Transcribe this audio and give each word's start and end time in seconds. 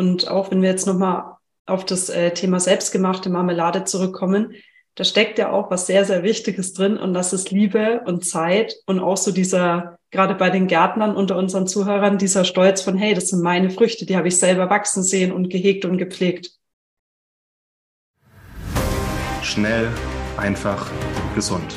Und 0.00 0.28
auch 0.28 0.50
wenn 0.50 0.62
wir 0.62 0.70
jetzt 0.70 0.86
nochmal 0.86 1.36
auf 1.66 1.84
das 1.84 2.08
äh, 2.08 2.30
Thema 2.30 2.58
selbstgemachte 2.58 3.28
Marmelade 3.28 3.84
zurückkommen, 3.84 4.54
da 4.94 5.04
steckt 5.04 5.38
ja 5.38 5.52
auch 5.52 5.70
was 5.70 5.86
sehr, 5.86 6.06
sehr 6.06 6.22
Wichtiges 6.22 6.72
drin 6.72 6.96
und 6.96 7.12
das 7.12 7.34
ist 7.34 7.50
Liebe 7.50 8.00
und 8.06 8.24
Zeit 8.24 8.76
und 8.86 8.98
auch 8.98 9.18
so 9.18 9.30
dieser, 9.30 9.98
gerade 10.10 10.34
bei 10.34 10.48
den 10.48 10.68
Gärtnern 10.68 11.14
unter 11.14 11.36
unseren 11.36 11.66
Zuhörern, 11.66 12.16
dieser 12.16 12.44
Stolz 12.44 12.80
von, 12.80 12.96
hey, 12.96 13.12
das 13.12 13.28
sind 13.28 13.42
meine 13.42 13.68
Früchte, 13.68 14.06
die 14.06 14.16
habe 14.16 14.28
ich 14.28 14.38
selber 14.38 14.70
wachsen 14.70 15.02
sehen 15.02 15.32
und 15.32 15.50
gehegt 15.50 15.84
und 15.84 15.98
gepflegt. 15.98 16.52
Schnell, 19.42 19.86
einfach, 20.38 20.90
gesund. 21.34 21.76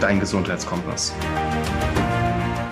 Dein 0.00 0.18
Gesundheitskompass. 0.18 1.12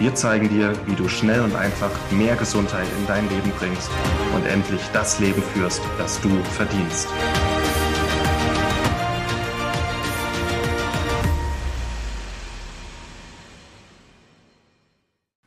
Wir 0.00 0.14
zeigen 0.14 0.48
dir, 0.48 0.74
wie 0.86 0.94
du 0.94 1.08
schnell 1.08 1.40
und 1.40 1.56
einfach 1.56 1.90
mehr 2.12 2.36
Gesundheit 2.36 2.86
in 3.00 3.06
dein 3.08 3.28
Leben 3.28 3.50
bringst 3.58 3.90
und 4.32 4.46
endlich 4.46 4.80
das 4.92 5.18
Leben 5.18 5.42
führst, 5.42 5.82
das 5.98 6.20
du 6.20 6.28
verdienst. 6.44 7.08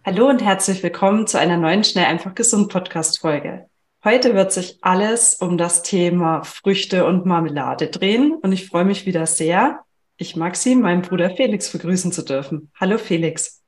Hallo 0.03 0.27
und 0.27 0.43
herzlich 0.43 0.83
willkommen 0.83 1.27
zu 1.27 1.39
einer 1.39 1.55
neuen 1.55 1.85
Schnell 1.85 2.07
einfach 2.07 2.35
gesund 2.35 2.69
Podcast 2.69 3.21
Folge. 3.21 3.67
Heute 4.03 4.35
wird 4.35 4.51
sich 4.51 4.79
alles 4.81 5.35
um 5.35 5.57
das 5.57 5.81
Thema 5.81 6.43
Früchte 6.43 7.05
und 7.05 7.25
Marmelade 7.25 7.87
drehen 7.87 8.33
und 8.33 8.51
ich 8.51 8.67
freue 8.67 8.83
mich 8.83 9.05
wieder 9.05 9.25
sehr, 9.27 9.79
ich 10.17 10.35
Maxi, 10.35 10.75
meinen 10.75 11.03
Bruder 11.03 11.29
Felix 11.29 11.71
begrüßen 11.71 12.11
zu 12.11 12.25
dürfen. 12.25 12.69
Hallo 12.77 12.97
Felix. 12.97 13.60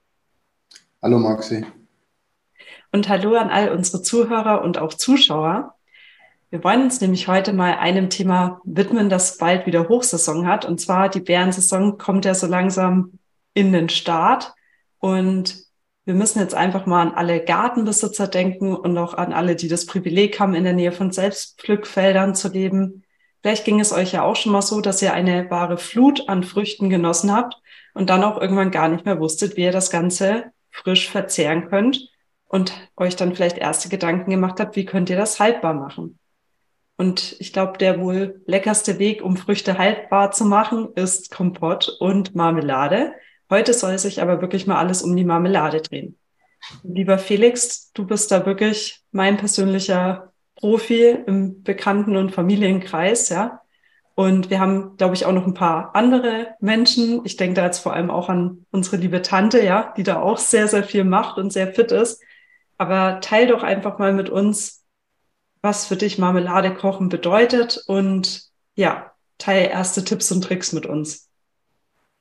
Hallo 1.03 1.19
Maxi. 1.19 1.65
Und 2.93 3.09
hallo 3.09 3.35
an 3.35 3.49
all 3.49 3.73
unsere 3.73 4.01
Zuhörer 4.01 4.61
und 4.61 4.77
auch 4.77 4.93
Zuschauer. 4.93 5.75
Wir 6.49 6.63
wollen 6.63 6.83
uns 6.83 7.01
nämlich 7.01 7.27
heute 7.27 7.51
mal 7.51 7.73
einem 7.73 8.09
Thema 8.09 8.61
widmen, 8.63 9.09
das 9.09 9.37
bald 9.37 9.65
wieder 9.65 9.89
Hochsaison 9.89 10.47
hat. 10.47 10.63
Und 10.63 10.79
zwar 10.79 11.09
die 11.09 11.19
Bärensaison 11.19 11.97
kommt 11.97 12.23
ja 12.23 12.33
so 12.33 12.47
langsam 12.47 13.19
in 13.53 13.73
den 13.73 13.89
Start. 13.89 14.53
Und 14.99 15.65
wir 16.05 16.13
müssen 16.13 16.39
jetzt 16.39 16.55
einfach 16.55 16.85
mal 16.85 17.01
an 17.01 17.13
alle 17.13 17.43
Gartenbesitzer 17.43 18.29
denken 18.29 18.73
und 18.73 18.97
auch 18.97 19.13
an 19.13 19.33
alle, 19.33 19.57
die 19.57 19.67
das 19.67 19.85
Privileg 19.85 20.39
haben, 20.39 20.55
in 20.55 20.63
der 20.63 20.71
Nähe 20.71 20.93
von 20.93 21.11
Selbstpflückfeldern 21.11 22.33
zu 22.33 22.47
leben. 22.47 23.03
Vielleicht 23.41 23.65
ging 23.65 23.81
es 23.81 23.91
euch 23.91 24.13
ja 24.13 24.23
auch 24.23 24.37
schon 24.37 24.53
mal 24.53 24.61
so, 24.61 24.79
dass 24.79 25.01
ihr 25.01 25.13
eine 25.13 25.51
wahre 25.51 25.77
Flut 25.77 26.29
an 26.29 26.43
Früchten 26.43 26.89
genossen 26.89 27.35
habt 27.35 27.57
und 27.93 28.09
dann 28.09 28.23
auch 28.23 28.39
irgendwann 28.39 28.71
gar 28.71 28.87
nicht 28.87 29.03
mehr 29.03 29.19
wusstet, 29.19 29.57
wie 29.57 29.63
ihr 29.63 29.73
das 29.73 29.89
Ganze 29.89 30.53
frisch 30.73 31.09
verzehren 31.09 31.69
könnt 31.69 32.09
und 32.47 32.73
euch 32.97 33.15
dann 33.15 33.33
vielleicht 33.35 33.57
erste 33.57 33.89
Gedanken 33.89 34.29
gemacht 34.29 34.59
habt, 34.59 34.75
wie 34.75 34.85
könnt 34.85 35.09
ihr 35.09 35.17
das 35.17 35.39
haltbar 35.39 35.73
machen. 35.73 36.19
Und 36.97 37.35
ich 37.39 37.53
glaube, 37.53 37.77
der 37.77 37.99
wohl 37.99 38.41
leckerste 38.45 38.99
Weg, 38.99 39.23
um 39.23 39.37
Früchte 39.37 39.77
haltbar 39.77 40.31
zu 40.31 40.45
machen, 40.45 40.89
ist 40.95 41.31
Kompott 41.31 41.95
und 41.99 42.35
Marmelade. 42.35 43.13
Heute 43.49 43.73
soll 43.73 43.97
sich 43.97 44.21
aber 44.21 44.41
wirklich 44.41 44.67
mal 44.67 44.77
alles 44.77 45.01
um 45.01 45.15
die 45.15 45.25
Marmelade 45.25 45.81
drehen. 45.81 46.17
Lieber 46.83 47.17
Felix, 47.17 47.91
du 47.93 48.05
bist 48.05 48.31
da 48.31 48.45
wirklich 48.45 49.01
mein 49.11 49.37
persönlicher 49.37 50.31
Profi 50.55 51.17
im 51.25 51.63
Bekannten- 51.63 52.15
und 52.17 52.31
Familienkreis, 52.31 53.29
ja. 53.29 53.62
Und 54.15 54.49
wir 54.49 54.59
haben, 54.59 54.95
glaube 54.97 55.15
ich, 55.15 55.25
auch 55.25 55.31
noch 55.31 55.47
ein 55.47 55.55
paar 55.55 55.95
andere 55.95 56.55
Menschen. 56.59 57.21
Ich 57.25 57.35
denke 57.35 57.55
da 57.55 57.65
jetzt 57.65 57.79
vor 57.79 57.93
allem 57.93 58.11
auch 58.11 58.29
an 58.29 58.65
unsere 58.71 58.97
liebe 58.97 59.21
Tante, 59.21 59.63
ja, 59.63 59.93
die 59.97 60.03
da 60.03 60.21
auch 60.21 60.37
sehr, 60.37 60.67
sehr 60.67 60.83
viel 60.83 61.03
macht 61.03 61.37
und 61.37 61.51
sehr 61.51 61.73
fit 61.73 61.91
ist. 61.91 62.21
Aber 62.77 63.21
teil 63.21 63.47
doch 63.47 63.63
einfach 63.63 63.97
mal 63.97 64.13
mit 64.13 64.29
uns, 64.29 64.83
was 65.61 65.87
für 65.87 65.95
dich 65.95 66.17
Marmelade 66.17 66.73
kochen 66.75 67.09
bedeutet 67.09 67.83
und 67.87 68.43
ja, 68.75 69.11
teil 69.37 69.69
erste 69.69 70.03
Tipps 70.03 70.31
und 70.31 70.43
Tricks 70.43 70.73
mit 70.73 70.85
uns. 70.85 71.29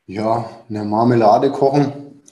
Ja, 0.06 0.48
eine 0.68 0.84
Marmelade 0.84 1.50
kochen. 1.50 2.22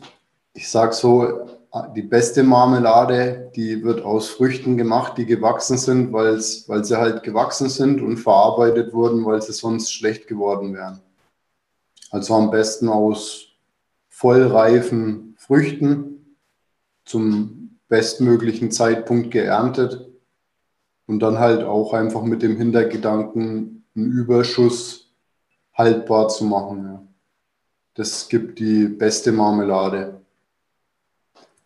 Ich 0.55 0.69
sage 0.69 0.93
so, 0.93 1.49
die 1.95 2.03
beste 2.03 2.43
Marmelade, 2.43 3.51
die 3.55 3.85
wird 3.85 4.05
aus 4.05 4.29
Früchten 4.29 4.77
gemacht, 4.77 5.17
die 5.19 5.27
gewachsen 5.27 5.79
sind, 5.79 6.13
weil's, 6.13 6.69
weil 6.69 6.85
sie 6.85 6.99
halt 6.99 7.23
gewachsen 7.23 7.69
sind 7.69 8.01
und 8.01 8.17
verarbeitet 8.17 8.93
wurden, 8.93 9.25
weil 9.25 9.41
sie 9.41 9.53
sonst 9.53 9.93
schlecht 9.93 10.27
geworden 10.27 10.75
wären. 10.75 11.01
Also 12.11 12.35
am 12.35 12.51
besten 12.51 12.89
aus 12.89 13.47
vollreifen 14.09 15.37
Früchten 15.39 16.37
zum 17.05 17.79
bestmöglichen 17.89 18.71
Zeitpunkt 18.73 19.31
geerntet 19.31 20.11
und 21.07 21.21
dann 21.21 21.39
halt 21.39 21.63
auch 21.63 21.93
einfach 21.93 22.23
mit 22.23 22.43
dem 22.43 22.57
Hintergedanken, 22.57 23.85
einen 23.95 24.13
Überschuss 24.13 25.13
haltbar 25.75 26.29
zu 26.29 26.45
machen. 26.45 26.85
Ja. 26.85 27.03
Das 27.95 28.29
gibt 28.29 28.59
die 28.59 28.87
beste 28.87 29.33
Marmelade. 29.33 30.21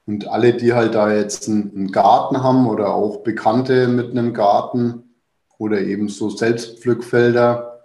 Und 0.06 0.28
alle, 0.28 0.54
die 0.54 0.74
halt 0.74 0.94
da 0.94 1.12
jetzt 1.12 1.48
einen 1.48 1.90
Garten 1.90 2.42
haben 2.42 2.66
oder 2.68 2.94
auch 2.94 3.22
Bekannte 3.22 3.88
mit 3.88 4.10
einem 4.10 4.34
Garten 4.34 5.14
oder 5.56 5.80
eben 5.80 6.08
so 6.08 6.28
Selbstpflückfelder, 6.28 7.84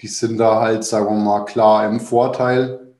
die 0.00 0.08
sind 0.08 0.38
da 0.38 0.60
halt, 0.60 0.84
sagen 0.84 1.06
wir 1.06 1.24
mal, 1.24 1.44
klar 1.44 1.88
im 1.88 2.00
Vorteil, 2.00 2.94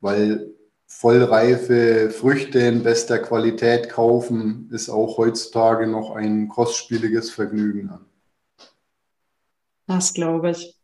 weil 0.00 0.54
vollreife 0.86 2.10
Früchte 2.10 2.60
in 2.60 2.84
bester 2.84 3.18
Qualität 3.18 3.88
kaufen, 3.88 4.68
ist 4.70 4.88
auch 4.88 5.18
heutzutage 5.18 5.88
noch 5.88 6.14
ein 6.14 6.48
kostspieliges 6.48 7.30
Vergnügen. 7.30 7.90
Das 9.86 10.14
glaube 10.14 10.50
ich. 10.50 10.78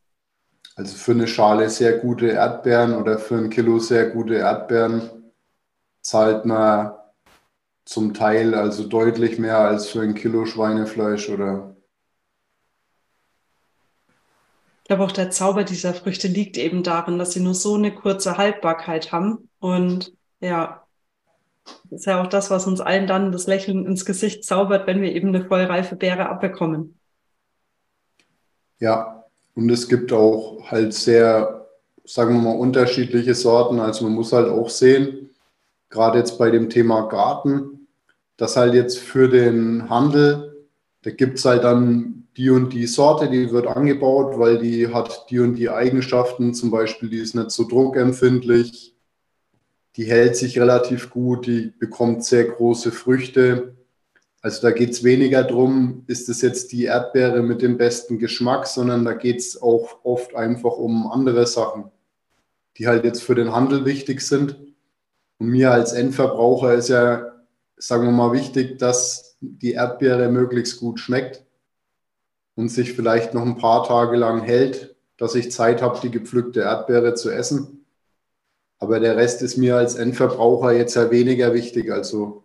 Also 0.74 0.96
für 0.96 1.12
eine 1.12 1.28
Schale 1.28 1.68
sehr 1.70 1.98
gute 1.98 2.28
Erdbeeren 2.28 2.94
oder 2.94 3.18
für 3.18 3.36
ein 3.36 3.50
Kilo 3.50 3.78
sehr 3.78 4.10
gute 4.10 4.34
Erdbeeren 4.34 5.19
zahlt 6.10 6.44
man 6.44 6.92
zum 7.84 8.14
Teil 8.14 8.56
also 8.56 8.82
deutlich 8.82 9.38
mehr 9.38 9.58
als 9.58 9.88
für 9.88 10.00
ein 10.00 10.14
Kilo 10.14 10.44
Schweinefleisch 10.44 11.28
oder. 11.28 11.76
Ich 14.82 14.88
glaube 14.88 15.04
auch 15.04 15.12
der 15.12 15.30
Zauber 15.30 15.62
dieser 15.62 15.94
Früchte 15.94 16.26
liegt 16.26 16.58
eben 16.58 16.82
darin, 16.82 17.16
dass 17.16 17.32
sie 17.32 17.38
nur 17.38 17.54
so 17.54 17.76
eine 17.76 17.94
kurze 17.94 18.38
Haltbarkeit 18.38 19.12
haben. 19.12 19.48
Und 19.60 20.12
ja, 20.40 20.84
das 21.64 22.00
ist 22.00 22.06
ja 22.06 22.20
auch 22.20 22.26
das, 22.26 22.50
was 22.50 22.66
uns 22.66 22.80
allen 22.80 23.06
dann 23.06 23.30
das 23.30 23.46
Lächeln 23.46 23.86
ins 23.86 24.04
Gesicht 24.04 24.44
zaubert, 24.44 24.88
wenn 24.88 25.02
wir 25.02 25.14
eben 25.14 25.28
eine 25.28 25.44
vollreife 25.44 25.94
Beere 25.94 26.28
abbekommen. 26.28 26.98
Ja, 28.80 29.24
und 29.54 29.70
es 29.70 29.88
gibt 29.88 30.12
auch 30.12 30.72
halt 30.72 30.92
sehr, 30.92 31.68
sagen 32.04 32.34
wir 32.34 32.50
mal, 32.50 32.58
unterschiedliche 32.58 33.36
Sorten. 33.36 33.78
Also 33.78 34.02
man 34.06 34.14
muss 34.14 34.32
halt 34.32 34.48
auch 34.48 34.70
sehen, 34.70 35.29
gerade 35.90 36.18
jetzt 36.18 36.38
bei 36.38 36.50
dem 36.50 36.70
Thema 36.70 37.02
Garten, 37.02 37.86
dass 38.36 38.56
halt 38.56 38.74
jetzt 38.74 38.98
für 38.98 39.28
den 39.28 39.90
Handel, 39.90 40.66
da 41.02 41.10
gibt 41.10 41.38
es 41.38 41.44
halt 41.44 41.64
dann 41.64 42.20
die 42.36 42.48
und 42.50 42.72
die 42.72 42.86
Sorte, 42.86 43.28
die 43.28 43.50
wird 43.50 43.66
angebaut, 43.66 44.38
weil 44.38 44.58
die 44.58 44.88
hat 44.88 45.26
die 45.30 45.40
und 45.40 45.56
die 45.56 45.68
Eigenschaften. 45.68 46.54
Zum 46.54 46.70
Beispiel, 46.70 47.10
die 47.10 47.18
ist 47.18 47.34
nicht 47.34 47.50
so 47.50 47.66
druckempfindlich, 47.68 48.94
die 49.96 50.04
hält 50.04 50.36
sich 50.36 50.58
relativ 50.58 51.10
gut, 51.10 51.46
die 51.46 51.72
bekommt 51.78 52.24
sehr 52.24 52.44
große 52.44 52.92
Früchte. 52.92 53.74
Also 54.40 54.62
da 54.62 54.70
geht 54.70 54.90
es 54.90 55.04
weniger 55.04 55.42
darum, 55.42 56.04
ist 56.06 56.28
es 56.28 56.40
jetzt 56.40 56.72
die 56.72 56.84
Erdbeere 56.84 57.42
mit 57.42 57.60
dem 57.60 57.76
besten 57.76 58.18
Geschmack, 58.18 58.66
sondern 58.66 59.04
da 59.04 59.12
geht 59.12 59.40
es 59.40 59.60
auch 59.60 59.98
oft 60.04 60.34
einfach 60.34 60.78
um 60.78 61.10
andere 61.10 61.46
Sachen, 61.46 61.90
die 62.78 62.86
halt 62.86 63.04
jetzt 63.04 63.22
für 63.22 63.34
den 63.34 63.52
Handel 63.52 63.84
wichtig 63.84 64.22
sind. 64.22 64.56
Und 65.40 65.48
mir 65.48 65.72
als 65.72 65.92
Endverbraucher 65.94 66.74
ist 66.74 66.90
ja, 66.90 67.32
sagen 67.78 68.04
wir 68.04 68.12
mal, 68.12 68.32
wichtig, 68.32 68.78
dass 68.78 69.38
die 69.40 69.72
Erdbeere 69.72 70.28
möglichst 70.28 70.78
gut 70.78 71.00
schmeckt 71.00 71.42
und 72.56 72.68
sich 72.68 72.92
vielleicht 72.92 73.32
noch 73.32 73.42
ein 73.42 73.56
paar 73.56 73.84
Tage 73.84 74.18
lang 74.18 74.42
hält, 74.42 74.96
dass 75.16 75.34
ich 75.34 75.50
Zeit 75.50 75.80
habe, 75.80 75.98
die 76.02 76.10
gepflückte 76.10 76.60
Erdbeere 76.60 77.14
zu 77.14 77.30
essen. 77.30 77.86
Aber 78.78 79.00
der 79.00 79.16
Rest 79.16 79.40
ist 79.40 79.56
mir 79.56 79.76
als 79.76 79.94
Endverbraucher 79.94 80.72
jetzt 80.72 80.94
ja 80.94 81.10
weniger 81.10 81.54
wichtig. 81.54 81.90
Also 81.90 82.44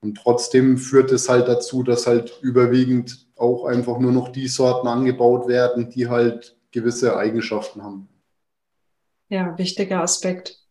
und 0.00 0.16
trotzdem 0.16 0.78
führt 0.78 1.12
es 1.12 1.28
halt 1.28 1.46
dazu, 1.46 1.84
dass 1.84 2.08
halt 2.08 2.36
überwiegend 2.42 3.28
auch 3.36 3.66
einfach 3.66 4.00
nur 4.00 4.10
noch 4.10 4.30
die 4.30 4.48
Sorten 4.48 4.88
angebaut 4.88 5.46
werden, 5.46 5.90
die 5.90 6.08
halt 6.08 6.56
gewisse 6.72 7.16
Eigenschaften 7.16 7.84
haben. 7.84 8.08
Ja, 9.28 9.56
wichtiger 9.58 10.00
Aspekt. 10.00 10.61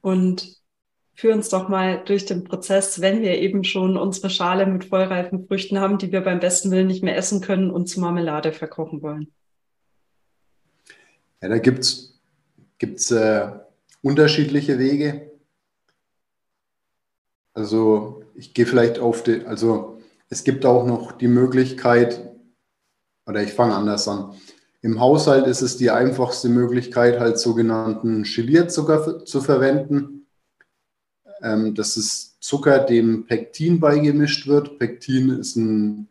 Und 0.00 0.60
führ 1.14 1.34
uns 1.34 1.50
doch 1.50 1.68
mal 1.68 2.02
durch 2.04 2.24
den 2.24 2.44
Prozess, 2.44 3.00
wenn 3.00 3.20
wir 3.20 3.38
eben 3.38 3.64
schon 3.64 3.96
unsere 3.98 4.30
Schale 4.30 4.66
mit 4.66 4.86
vollreifen 4.86 5.46
Früchten 5.46 5.78
haben, 5.78 5.98
die 5.98 6.12
wir 6.12 6.22
beim 6.22 6.40
besten 6.40 6.70
Willen 6.70 6.86
nicht 6.86 7.02
mehr 7.02 7.16
essen 7.16 7.42
können 7.42 7.70
und 7.70 7.88
zu 7.88 8.00
Marmelade 8.00 8.52
verkochen 8.52 9.02
wollen. 9.02 9.32
Ja, 11.42 11.48
da 11.48 11.58
gibt 11.58 11.84
es 11.84 13.10
äh, 13.10 13.50
unterschiedliche 14.02 14.78
Wege. 14.78 15.30
Also 17.52 18.24
ich 18.34 18.54
gehe 18.54 18.66
vielleicht 18.66 18.98
auf 18.98 19.22
die, 19.22 19.44
also 19.44 20.00
es 20.30 20.44
gibt 20.44 20.64
auch 20.64 20.86
noch 20.86 21.12
die 21.12 21.28
Möglichkeit, 21.28 22.26
oder 23.26 23.42
ich 23.42 23.52
fange 23.52 23.74
anders 23.74 24.08
an. 24.08 24.34
Im 24.82 24.98
Haushalt 24.98 25.46
ist 25.46 25.60
es 25.60 25.76
die 25.76 25.90
einfachste 25.90 26.48
Möglichkeit, 26.48 27.20
halt 27.20 27.38
sogenannten 27.38 28.22
Gelierzucker 28.22 29.24
zu 29.24 29.40
verwenden. 29.40 30.26
Ähm, 31.42 31.74
das 31.74 31.96
ist 31.96 32.42
Zucker, 32.42 32.78
dem 32.78 33.26
Pektin 33.26 33.80
beigemischt 33.80 34.46
wird. 34.46 34.78
Pektin 34.78 35.38
ist 35.38 35.56
ein, 35.56 36.08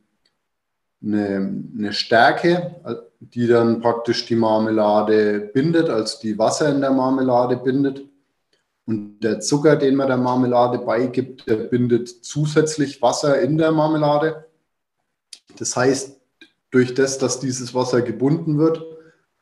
eine, 1.01 1.63
eine 1.75 1.94
Stärke, 1.94 2.75
die 3.19 3.48
dann 3.48 3.81
praktisch 3.81 4.27
die 4.27 4.36
Marmelade 4.36 5.39
bindet, 5.54 5.89
also 5.89 6.19
die 6.21 6.38
Wasser 6.38 6.69
in 6.69 6.81
der 6.81 6.92
Marmelade 6.92 7.57
bindet. 7.57 8.06
Und 8.86 9.19
der 9.19 9.39
Zucker, 9.39 9.75
den 9.75 9.95
man 9.95 10.07
der 10.07 10.18
Marmelade 10.18 10.80
beigibt, 10.80 11.48
der 11.48 11.56
bindet 11.56 12.10
zusätzlich 12.10 13.01
Wasser 13.01 13.39
in 13.42 13.57
der 13.57 13.71
Marmelade. 13.71 14.45
Das 15.57 15.75
heißt, 15.75 16.19
durch 16.71 16.94
das, 16.94 17.18
dass 17.18 17.39
dieses 17.39 17.74
Wasser 17.74 18.01
gebunden 18.01 18.57
wird, 18.57 18.83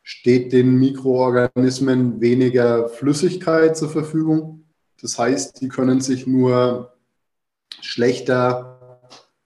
steht 0.04 0.54
den 0.54 0.76
Mikroorganismen 0.76 2.22
weniger 2.22 2.88
Flüssigkeit 2.88 3.76
zur 3.76 3.90
Verfügung. 3.90 4.66
Das 5.02 5.20
heißt, 5.20 5.60
die 5.62 5.68
können 5.68 6.00
sich 6.00 6.26
nur 6.26 6.94
schlechter 7.82 8.78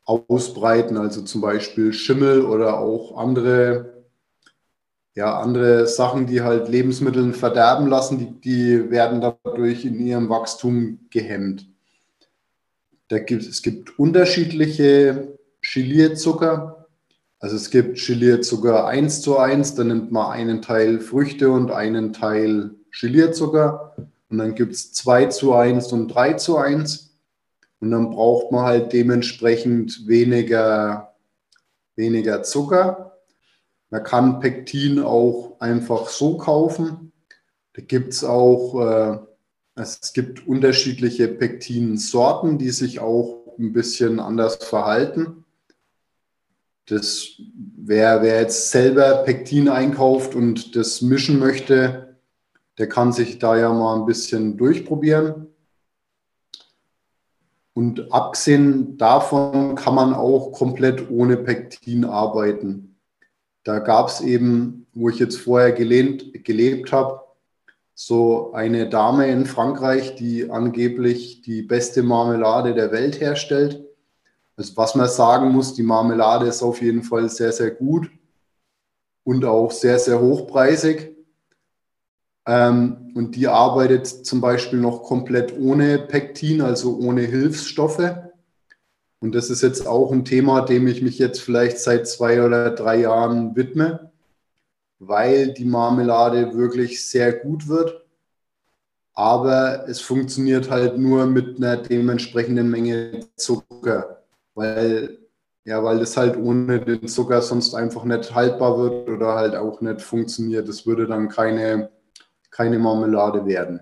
ausbreiten, 0.06 0.98
also 0.98 1.22
zum 1.24 1.42
Beispiel 1.42 1.94
Schimmel 1.94 2.46
oder 2.46 2.80
auch 2.80 3.18
andere, 3.18 4.04
ja, 5.16 5.40
andere 5.40 5.88
Sachen, 5.88 6.28
die 6.28 6.42
halt 6.42 6.70
Lebensmittel 6.70 7.34
verderben 7.34 7.88
lassen, 7.88 8.20
die, 8.20 8.42
die 8.42 8.92
werden 8.92 9.22
dadurch 9.22 9.86
in 9.86 10.00
ihrem 10.00 10.30
Wachstum 10.30 11.00
gehemmt. 11.10 11.68
Da 13.08 13.20
gibt, 13.20 13.44
es 13.44 13.62
gibt 13.62 13.98
unterschiedliche 14.00 15.38
Gelierzucker, 15.62 16.81
also 17.42 17.56
es 17.56 17.72
gibt 17.72 17.98
Gelierzucker 17.98 18.86
1 18.86 19.24
zu 19.24 19.40
1, 19.40 19.74
da 19.74 19.84
nimmt 19.84 20.12
man 20.12 20.32
einen 20.32 20.62
Teil 20.62 21.00
Früchte 21.00 21.50
und 21.50 21.72
einen 21.72 22.14
Teil 22.14 22.76
Gelierzucker. 22.92 23.96
Und 24.30 24.38
dann 24.38 24.54
gibt 24.54 24.74
es 24.74 24.94
2 24.94 25.26
zu 25.26 25.56
1 25.56 25.92
und 25.92 26.10
3 26.10 26.34
zu 26.34 26.58
1. 26.58 27.18
Und 27.80 27.90
dann 27.90 28.12
braucht 28.12 28.52
man 28.52 28.66
halt 28.66 28.94
dementsprechend 28.94 30.08
weniger, 30.08 31.16
weniger 31.96 32.44
Zucker. 32.44 33.18
Man 33.90 34.04
kann 34.04 34.40
Pektin 34.40 35.00
auch 35.00 35.60
einfach 35.60 36.10
so 36.10 36.38
kaufen. 36.38 37.12
Da 37.74 37.82
gibt 37.82 38.14
es 38.14 38.24
auch, 38.24 38.80
äh, 38.80 39.18
es 39.82 40.14
gibt 40.14 40.48
unterschiedliche 40.48 41.28
Pektinsorten, 41.28 42.60
die 42.60 42.70
sich 42.70 43.00
auch 43.00 43.58
ein 43.58 43.74
bisschen 43.74 44.20
anders 44.20 44.58
verhalten. 44.58 45.41
Das, 46.86 47.40
wer, 47.78 48.22
wer 48.22 48.42
jetzt 48.42 48.72
selber 48.72 49.24
Pektin 49.24 49.70
einkauft 49.70 50.36
und 50.36 50.76
das 50.76 51.02
mischen 51.02 51.40
möchte, 51.40 52.18
der 52.78 52.90
kann 52.90 53.14
sich 53.14 53.40
da 53.40 53.58
ja 53.58 53.72
mal 53.72 54.00
ein 54.00 54.06
bisschen 54.06 54.58
durchprobieren. 54.58 55.48
Und 57.74 58.12
abgesehen 58.12 58.98
davon 58.98 59.76
kann 59.76 59.96
man 59.96 60.14
auch 60.14 60.52
komplett 60.52 61.10
ohne 61.10 61.38
Pektin 61.38 62.04
arbeiten. 62.04 62.98
Da 63.64 63.80
gab 63.80 64.10
es 64.10 64.22
eben, 64.22 64.88
wo 64.94 65.10
ich 65.10 65.20
jetzt 65.20 65.38
vorher 65.38 65.72
gelehnt, 65.72 66.44
gelebt 66.44 66.92
habe, 66.92 67.22
so 67.94 68.52
eine 68.54 68.90
Dame 68.90 69.28
in 69.28 69.46
Frankreich, 69.46 70.16
die 70.16 70.50
angeblich 70.50 71.44
die 71.44 71.62
beste 71.62 72.02
Marmelade 72.02 72.74
der 72.74 72.92
Welt 72.92 73.20
herstellt. 73.20 73.86
Was 74.76 74.96
man 74.96 75.10
sagen 75.10 75.52
muss, 75.52 75.74
die 75.74 75.84
Marmelade 75.84 76.48
ist 76.48 76.62
auf 76.62 76.82
jeden 76.82 77.04
Fall 77.04 77.30
sehr, 77.30 77.52
sehr 77.52 77.72
gut 77.72 78.10
und 79.24 79.46
auch 79.46 79.72
sehr, 79.72 80.00
sehr 80.00 80.20
hochpreisig. 80.20 81.16
Ähm, 82.46 83.12
und 83.16 83.36
die 83.36 83.48
arbeitet 83.48 84.08
zum 84.08 84.42
Beispiel 84.42 84.80
noch 84.80 85.04
komplett 85.04 85.58
ohne 85.58 86.00
Pektin, 86.00 86.62
also 86.62 86.98
ohne 86.98 87.22
Hilfsstoffe. 87.22 88.16
Und 89.20 89.36
das 89.36 89.50
ist 89.50 89.62
jetzt 89.62 89.86
auch 89.86 90.12
ein 90.12 90.26
Thema, 90.26 90.62
dem 90.62 90.88
ich 90.88 91.02
mich 91.02 91.20
jetzt 91.20 91.42
vielleicht 91.42 91.80
seit 91.80 92.08
zwei 92.08 92.44
oder 92.44 92.72
drei 92.72 93.02
Jahren 93.02 93.56
widme, 93.56 94.12
weil 94.98 95.54
die 95.54 95.66
Marmelade 95.66 96.56
wirklich 96.56 97.08
sehr 97.08 97.34
gut 97.34 97.68
wird. 97.68 98.06
Aber 99.14 99.88
es 99.88 100.00
funktioniert 100.02 100.72
halt 100.72 100.98
nur 100.98 101.28
mit 101.28 101.58
einer 101.58 101.78
dementsprechenden 101.78 102.72
Menge 102.72 103.28
Zucker 103.36 104.21
weil, 104.54 105.20
ja, 105.64 105.84
weil 105.84 106.00
das 106.00 106.18
halt 106.18 106.38
ohne 106.38 106.80
den 106.80 107.08
Zucker 107.08 107.42
sonst 107.42 107.74
einfach 107.74 108.04
nicht 108.04 108.34
haltbar 108.34 108.78
wird 108.78 109.10
oder 109.10 109.36
halt 109.36 109.56
auch 109.56 109.82
nicht 109.82 110.02
funktioniert. 110.02 110.68
Das 110.68 110.86
würde 110.86 111.08
dann 111.08 111.30
keine, 111.30 111.90
keine 112.50 112.80
Marmelade 112.80 113.46
werden. 113.46 113.82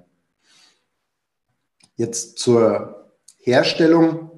Jetzt 1.96 2.40
zur 2.40 3.12
Herstellung. 3.38 4.32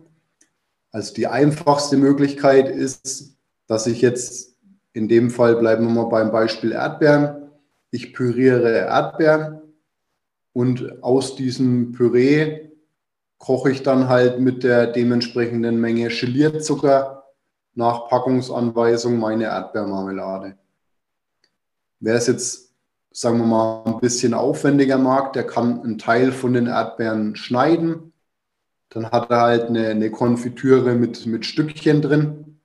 Also 0.92 1.14
die 1.14 1.28
einfachste 1.28 1.98
Möglichkeit 1.98 2.70
ist, 2.70 3.36
dass 3.68 3.88
ich 3.88 4.02
jetzt 4.02 4.56
in 4.94 5.08
dem 5.08 5.30
Fall 5.30 5.56
bleiben 5.56 5.86
wir 5.86 6.04
mal 6.04 6.10
beim 6.10 6.32
Beispiel 6.32 6.74
Erdbeeren. 6.74 7.50
Ich 7.92 8.14
püriere 8.14 8.72
Erdbeeren 8.72 9.62
und 10.54 11.02
aus 11.02 11.36
diesem 11.36 11.92
Püree 11.94 12.71
koche 13.42 13.72
ich 13.72 13.82
dann 13.82 14.08
halt 14.08 14.40
mit 14.40 14.64
der 14.64 14.86
dementsprechenden 14.86 15.82
Menge 15.82 16.10
Gelierzucker 16.10 17.24
nach 17.74 18.08
Packungsanweisung 18.08 19.18
meine 19.18 19.46
Erdbeermarmelade. 19.46 20.58
Wer 22.00 22.16
es 22.16 22.28
jetzt, 22.28 22.76
sagen 23.10 23.40
wir 23.40 23.48
mal, 23.48 23.84
ein 23.86 24.00
bisschen 24.00 24.36
aufwendiger 24.36 25.00
mag, 25.00 25.34
der 25.34 25.48
kann 25.48 25.82
einen 25.82 25.98
Teil 25.98 26.32
von 26.32 26.54
den 26.54 26.68
Erdbeeren 26.68 27.36
schneiden. 27.36 28.14
Dann 28.90 29.10
hat 29.10 29.32
er 29.32 29.42
halt 29.42 29.70
eine, 29.70 29.88
eine 29.88 30.12
Konfitüre 30.12 30.94
mit, 30.94 31.26
mit 31.26 31.44
Stückchen 31.44 32.04
drin. 32.04 32.60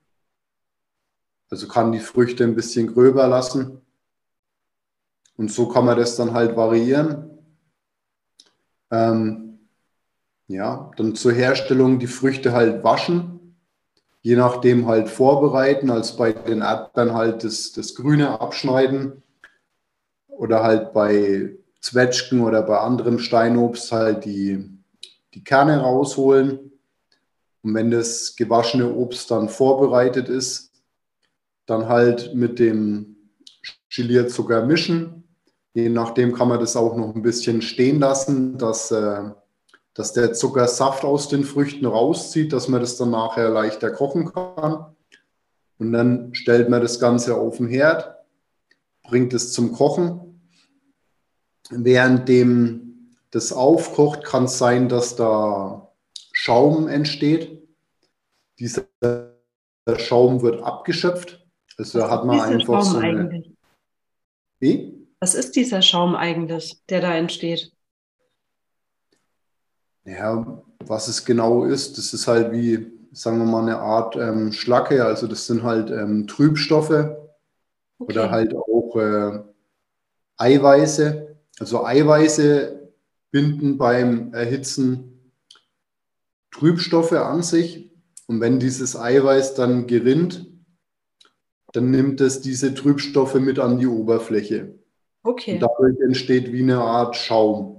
Also 1.49 1.67
kann 1.67 1.91
die 1.91 1.99
Früchte 1.99 2.43
ein 2.43 2.55
bisschen 2.55 2.93
gröber 2.93 3.27
lassen. 3.27 3.81
Und 5.37 5.51
so 5.51 5.67
kann 5.69 5.85
man 5.85 5.97
das 5.97 6.17
dann 6.17 6.33
halt 6.33 6.55
variieren. 6.55 7.31
Ähm, 8.91 9.46
ja, 10.47 10.91
dann 10.97 11.15
zur 11.15 11.33
Herstellung 11.33 11.99
die 11.99 12.07
Früchte 12.07 12.53
halt 12.53 12.83
waschen, 12.83 13.55
je 14.21 14.35
nachdem 14.35 14.87
halt 14.87 15.09
vorbereiten, 15.09 15.89
als 15.89 16.15
bei 16.15 16.33
den 16.33 16.61
Erdbeeren 16.61 17.13
halt 17.13 17.43
das, 17.43 17.71
das 17.73 17.95
Grüne 17.95 18.39
abschneiden 18.39 19.23
oder 20.27 20.63
halt 20.63 20.93
bei 20.93 21.55
Zwetschgen 21.81 22.41
oder 22.41 22.61
bei 22.61 22.79
anderem 22.79 23.19
Steinobst 23.19 23.91
halt 23.91 24.25
die, 24.25 24.69
die 25.33 25.43
Kerne 25.43 25.79
rausholen. 25.79 26.71
Und 27.63 27.73
wenn 27.73 27.91
das 27.91 28.35
gewaschene 28.35 28.93
Obst 28.93 29.29
dann 29.31 29.49
vorbereitet 29.49 30.29
ist, 30.29 30.71
dann 31.65 31.87
halt 31.87 32.33
mit 32.33 32.59
dem 32.59 33.17
Gelierzucker 33.93 34.65
mischen. 34.65 35.23
Je 35.73 35.89
nachdem 35.89 36.33
kann 36.33 36.47
man 36.47 36.59
das 36.59 36.75
auch 36.75 36.95
noch 36.95 37.13
ein 37.13 37.21
bisschen 37.21 37.61
stehen 37.61 37.99
lassen, 37.99 38.57
dass 38.57 38.91
äh, 38.91 39.31
dass 39.97 40.13
der 40.13 40.31
Zucker 40.33 40.67
Saft 40.67 41.03
aus 41.03 41.27
den 41.27 41.43
Früchten 41.43 41.87
rauszieht, 41.87 42.53
dass 42.53 42.67
man 42.67 42.81
das 42.81 42.97
dann 42.97 43.09
nachher 43.09 43.49
leichter 43.49 43.89
kochen 43.89 44.31
kann. 44.31 44.95
Und 45.79 45.91
dann 45.91 46.35
stellt 46.35 46.69
man 46.69 46.83
das 46.83 46.99
Ganze 46.99 47.35
auf 47.35 47.57
den 47.57 47.67
Herd, 47.67 48.15
bringt 49.01 49.33
es 49.33 49.53
zum 49.53 49.71
Kochen. 49.71 50.39
Währenddem 51.71 53.15
das 53.31 53.51
aufkocht, 53.51 54.23
kann 54.23 54.43
es 54.43 54.59
sein, 54.59 54.87
dass 54.87 55.15
da 55.15 55.91
Schaum 56.31 56.87
entsteht. 56.87 57.67
Dieser 58.59 58.85
Schaum 59.97 60.43
wird 60.43 60.61
abgeschöpft. 60.61 61.43
Also 61.75 61.97
da 61.99 62.11
hat 62.11 62.23
man 62.23 62.39
einfach 62.39 62.83
Schaum 62.83 62.83
so 62.83 62.97
eine. 62.99 63.19
Eigentlich? 63.21 63.51
Wie? 64.59 65.07
Was 65.19 65.33
ist 65.33 65.55
dieser 65.55 65.81
Schaum 65.81 66.15
eigentlich, 66.15 66.83
der 66.87 67.01
da 67.01 67.15
entsteht? 67.15 67.71
Ja, 70.07 70.63
was 70.85 71.09
es 71.09 71.25
genau 71.25 71.65
ist, 71.65 71.97
das 71.97 72.13
ist 72.13 72.27
halt 72.27 72.53
wie, 72.53 72.87
sagen 73.11 73.39
wir 73.39 73.45
mal, 73.45 73.61
eine 73.61 73.79
Art 73.79 74.15
ähm, 74.15 74.53
Schlacke. 74.53 75.05
Also 75.05 75.27
das 75.27 75.45
sind 75.47 75.63
halt 75.63 75.91
ähm, 75.91 76.27
Trübstoffe 76.27 76.91
okay. 76.91 77.17
oder 77.99 78.31
halt 78.31 78.55
auch 78.55 78.95
äh, 78.95 79.39
Eiweiße. 80.37 81.35
Also 81.59 81.85
Eiweiße 81.85 82.89
binden 83.31 83.77
beim 83.77 84.33
Erhitzen 84.33 85.33
Trübstoffe 86.51 87.11
an 87.11 87.43
sich. 87.43 87.91
Und 88.27 88.39
wenn 88.39 88.59
dieses 88.59 88.97
Eiweiß 88.97 89.55
dann 89.55 89.87
gerinnt, 89.87 90.47
dann 91.73 91.91
nimmt 91.91 92.21
es 92.21 92.39
diese 92.39 92.73
Trübstoffe 92.73 93.35
mit 93.35 93.59
an 93.59 93.77
die 93.77 93.87
Oberfläche. 93.87 94.79
Okay. 95.23 95.55
Und 95.55 95.59
dadurch 95.59 95.99
entsteht 95.99 96.53
wie 96.53 96.61
eine 96.61 96.79
Art 96.79 97.17
Schaum. 97.17 97.76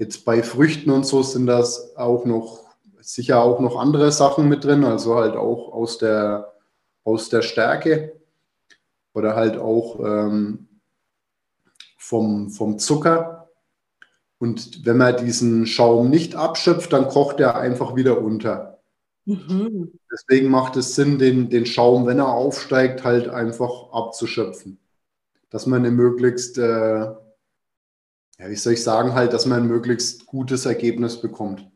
Jetzt 0.00 0.24
bei 0.24 0.42
Früchten 0.42 0.88
und 0.88 1.04
so 1.04 1.22
sind 1.22 1.44
das 1.44 1.94
auch 1.94 2.24
noch 2.24 2.70
sicher 3.02 3.42
auch 3.42 3.60
noch 3.60 3.78
andere 3.78 4.10
Sachen 4.12 4.48
mit 4.48 4.64
drin, 4.64 4.82
also 4.82 5.16
halt 5.16 5.36
auch 5.36 5.74
aus 5.74 5.98
der, 5.98 6.54
aus 7.04 7.28
der 7.28 7.42
Stärke 7.42 8.18
oder 9.12 9.36
halt 9.36 9.58
auch 9.58 10.00
ähm, 10.00 10.68
vom, 11.98 12.48
vom 12.48 12.78
Zucker. 12.78 13.50
Und 14.38 14.86
wenn 14.86 14.96
man 14.96 15.18
diesen 15.18 15.66
Schaum 15.66 16.08
nicht 16.08 16.34
abschöpft, 16.34 16.94
dann 16.94 17.08
kocht 17.08 17.38
er 17.38 17.56
einfach 17.56 17.94
wieder 17.94 18.22
unter. 18.22 18.78
Mhm. 19.26 19.92
Deswegen 20.10 20.48
macht 20.48 20.76
es 20.76 20.94
Sinn, 20.94 21.18
den, 21.18 21.50
den 21.50 21.66
Schaum, 21.66 22.06
wenn 22.06 22.20
er 22.20 22.32
aufsteigt, 22.32 23.04
halt 23.04 23.28
einfach 23.28 23.92
abzuschöpfen. 23.92 24.78
Dass 25.50 25.66
man 25.66 25.80
eine 25.80 25.90
möglichst, 25.90 26.56
äh, 26.56 27.06
ja, 28.40 28.48
wie 28.48 28.56
soll 28.56 28.72
ich 28.72 28.82
sagen, 28.82 29.14
halt, 29.14 29.32
dass 29.34 29.44
man 29.44 29.62
ein 29.62 29.68
möglichst 29.68 30.26
gutes 30.26 30.64
Ergebnis 30.64 31.20
bekommt. 31.20 31.70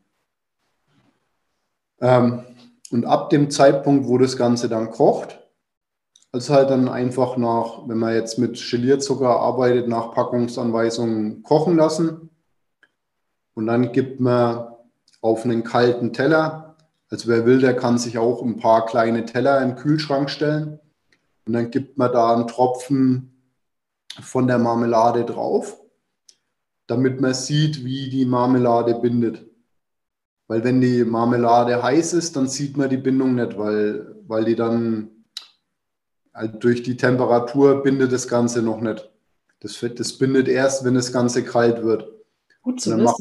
Ähm, 2.01 2.43
und 2.91 3.05
ab 3.05 3.29
dem 3.29 3.51
Zeitpunkt, 3.51 4.07
wo 4.07 4.17
das 4.17 4.35
Ganze 4.35 4.67
dann 4.67 4.89
kocht, 4.89 5.39
also 6.31 6.53
halt 6.53 6.69
dann 6.71 6.89
einfach 6.89 7.37
nach, 7.37 7.87
wenn 7.87 7.99
man 7.99 8.13
jetzt 8.13 8.39
mit 8.39 8.59
Gelierzucker 8.69 9.39
arbeitet, 9.39 9.87
nach 9.87 10.13
Packungsanweisungen 10.13 11.43
kochen 11.43 11.77
lassen. 11.77 12.29
Und 13.53 13.67
dann 13.67 13.91
gibt 13.91 14.19
man 14.19 14.67
auf 15.21 15.45
einen 15.45 15.63
kalten 15.63 16.13
Teller, 16.13 16.75
also 17.09 17.27
wer 17.27 17.45
will, 17.45 17.59
der 17.59 17.75
kann 17.75 17.97
sich 17.97 18.17
auch 18.17 18.41
ein 18.41 18.57
paar 18.57 18.85
kleine 18.85 19.25
Teller 19.25 19.61
in 19.61 19.69
den 19.69 19.77
Kühlschrank 19.77 20.29
stellen. 20.29 20.79
Und 21.45 21.53
dann 21.53 21.69
gibt 21.69 21.97
man 21.97 22.11
da 22.11 22.33
einen 22.33 22.47
Tropfen 22.47 23.41
von 24.19 24.47
der 24.47 24.57
Marmelade 24.57 25.23
drauf, 25.25 25.84
damit 26.87 27.21
man 27.21 27.33
sieht, 27.33 27.83
wie 27.83 28.09
die 28.09 28.25
Marmelade 28.25 28.95
bindet. 28.95 29.45
Weil 30.47 30.63
wenn 30.63 30.79
die 30.79 31.03
Marmelade 31.03 31.81
heiß 31.81 32.13
ist, 32.13 32.35
dann 32.35 32.47
sieht 32.47 32.77
man 32.77 32.89
die 32.89 32.97
Bindung 32.97 33.35
nicht, 33.35 33.57
weil, 33.57 34.15
weil 34.27 34.45
die 34.45 34.55
dann 34.55 35.09
halt 36.33 36.63
durch 36.63 36.83
die 36.83 36.97
Temperatur 36.97 37.81
bindet 37.81 38.11
das 38.11 38.27
Ganze 38.27 38.61
noch 38.61 38.81
nicht. 38.81 39.09
Das 39.61 39.83
das 39.95 40.17
bindet 40.17 40.47
erst, 40.47 40.85
wenn 40.85 40.93
das 40.93 41.11
Ganze 41.11 41.43
kalt 41.43 41.81
wird. 41.83 42.11
Gut 42.61 42.81
zu 42.81 42.91
wissen. 42.91 43.03
Macht, 43.03 43.19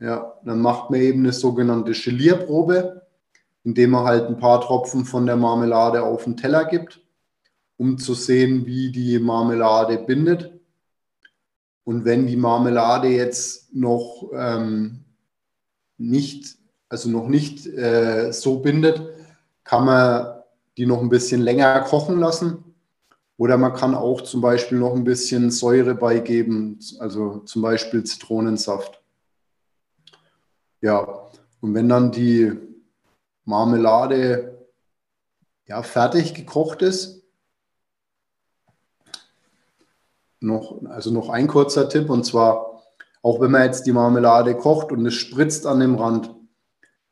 ja, 0.00 0.34
dann 0.44 0.60
macht 0.60 0.90
man 0.90 1.00
eben 1.00 1.20
eine 1.20 1.32
sogenannte 1.32 1.92
Gelierprobe, 1.92 3.06
indem 3.64 3.90
man 3.90 4.04
halt 4.04 4.28
ein 4.28 4.38
paar 4.38 4.60
Tropfen 4.60 5.04
von 5.04 5.26
der 5.26 5.36
Marmelade 5.36 6.02
auf 6.02 6.24
den 6.24 6.36
Teller 6.36 6.64
gibt, 6.64 7.00
um 7.76 7.98
zu 7.98 8.14
sehen, 8.14 8.64
wie 8.64 8.90
die 8.92 9.18
Marmelade 9.18 9.98
bindet. 9.98 10.57
Und 11.88 12.04
wenn 12.04 12.26
die 12.26 12.36
Marmelade 12.36 13.08
jetzt 13.08 13.74
noch 13.74 14.28
ähm, 14.34 15.06
nicht, 15.96 16.58
also 16.90 17.08
noch 17.08 17.28
nicht 17.28 17.66
äh, 17.66 18.30
so 18.30 18.58
bindet, 18.58 19.00
kann 19.64 19.86
man 19.86 20.42
die 20.76 20.84
noch 20.84 21.00
ein 21.00 21.08
bisschen 21.08 21.40
länger 21.40 21.80
kochen 21.80 22.18
lassen. 22.20 22.62
Oder 23.38 23.56
man 23.56 23.72
kann 23.72 23.94
auch 23.94 24.20
zum 24.20 24.42
Beispiel 24.42 24.76
noch 24.76 24.94
ein 24.94 25.04
bisschen 25.04 25.50
Säure 25.50 25.94
beigeben, 25.94 26.78
also 26.98 27.38
zum 27.46 27.62
Beispiel 27.62 28.04
Zitronensaft. 28.04 29.02
Ja, 30.82 31.30
und 31.62 31.72
wenn 31.72 31.88
dann 31.88 32.12
die 32.12 32.52
Marmelade 33.46 34.58
ja, 35.64 35.82
fertig 35.82 36.34
gekocht 36.34 36.82
ist, 36.82 37.17
noch, 40.40 40.82
also 40.86 41.12
noch 41.12 41.28
ein 41.28 41.46
kurzer 41.46 41.88
Tipp, 41.88 42.10
und 42.10 42.24
zwar 42.24 42.68
auch 43.22 43.40
wenn 43.40 43.50
man 43.50 43.64
jetzt 43.64 43.86
die 43.86 43.92
Marmelade 43.92 44.56
kocht 44.56 44.92
und 44.92 45.04
es 45.06 45.14
spritzt 45.14 45.66
an 45.66 45.80
dem 45.80 45.96
Rand, 45.96 46.34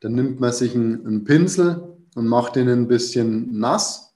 dann 0.00 0.12
nimmt 0.14 0.40
man 0.40 0.52
sich 0.52 0.74
einen, 0.74 1.06
einen 1.06 1.24
Pinsel 1.24 1.96
und 2.14 2.26
macht 2.26 2.56
den 2.56 2.68
ein 2.68 2.88
bisschen 2.88 3.58
nass 3.58 4.14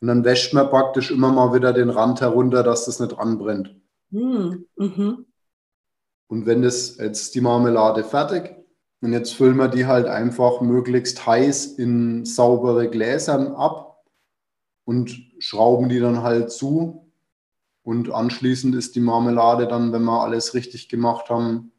und 0.00 0.08
dann 0.08 0.24
wäscht 0.24 0.54
man 0.54 0.68
praktisch 0.68 1.10
immer 1.10 1.32
mal 1.32 1.54
wieder 1.54 1.72
den 1.72 1.90
Rand 1.90 2.20
herunter, 2.20 2.62
dass 2.62 2.84
das 2.86 3.00
nicht 3.00 3.18
anbrennt. 3.18 3.74
Hm, 4.10 4.66
mhm. 4.76 5.26
Und 6.28 6.46
wenn 6.46 6.62
das 6.62 6.98
jetzt 6.98 7.34
die 7.34 7.40
Marmelade 7.40 8.04
fertig 8.04 8.56
und 9.00 9.12
jetzt 9.12 9.32
füllen 9.32 9.56
wir 9.56 9.68
die 9.68 9.86
halt 9.86 10.06
einfach 10.06 10.60
möglichst 10.60 11.26
heiß 11.26 11.66
in 11.78 12.24
saubere 12.24 12.88
Gläsern 12.88 13.54
ab 13.54 14.04
und 14.84 15.16
schrauben 15.38 15.88
die 15.88 16.00
dann 16.00 16.22
halt 16.22 16.50
zu 16.50 17.07
und 17.88 18.12
anschließend 18.12 18.74
ist 18.74 18.96
die 18.96 19.00
Marmelade 19.00 19.66
dann, 19.66 19.94
wenn 19.94 20.04
wir 20.04 20.22
alles 20.22 20.52
richtig 20.52 20.90
gemacht 20.90 21.30
haben, 21.30 21.72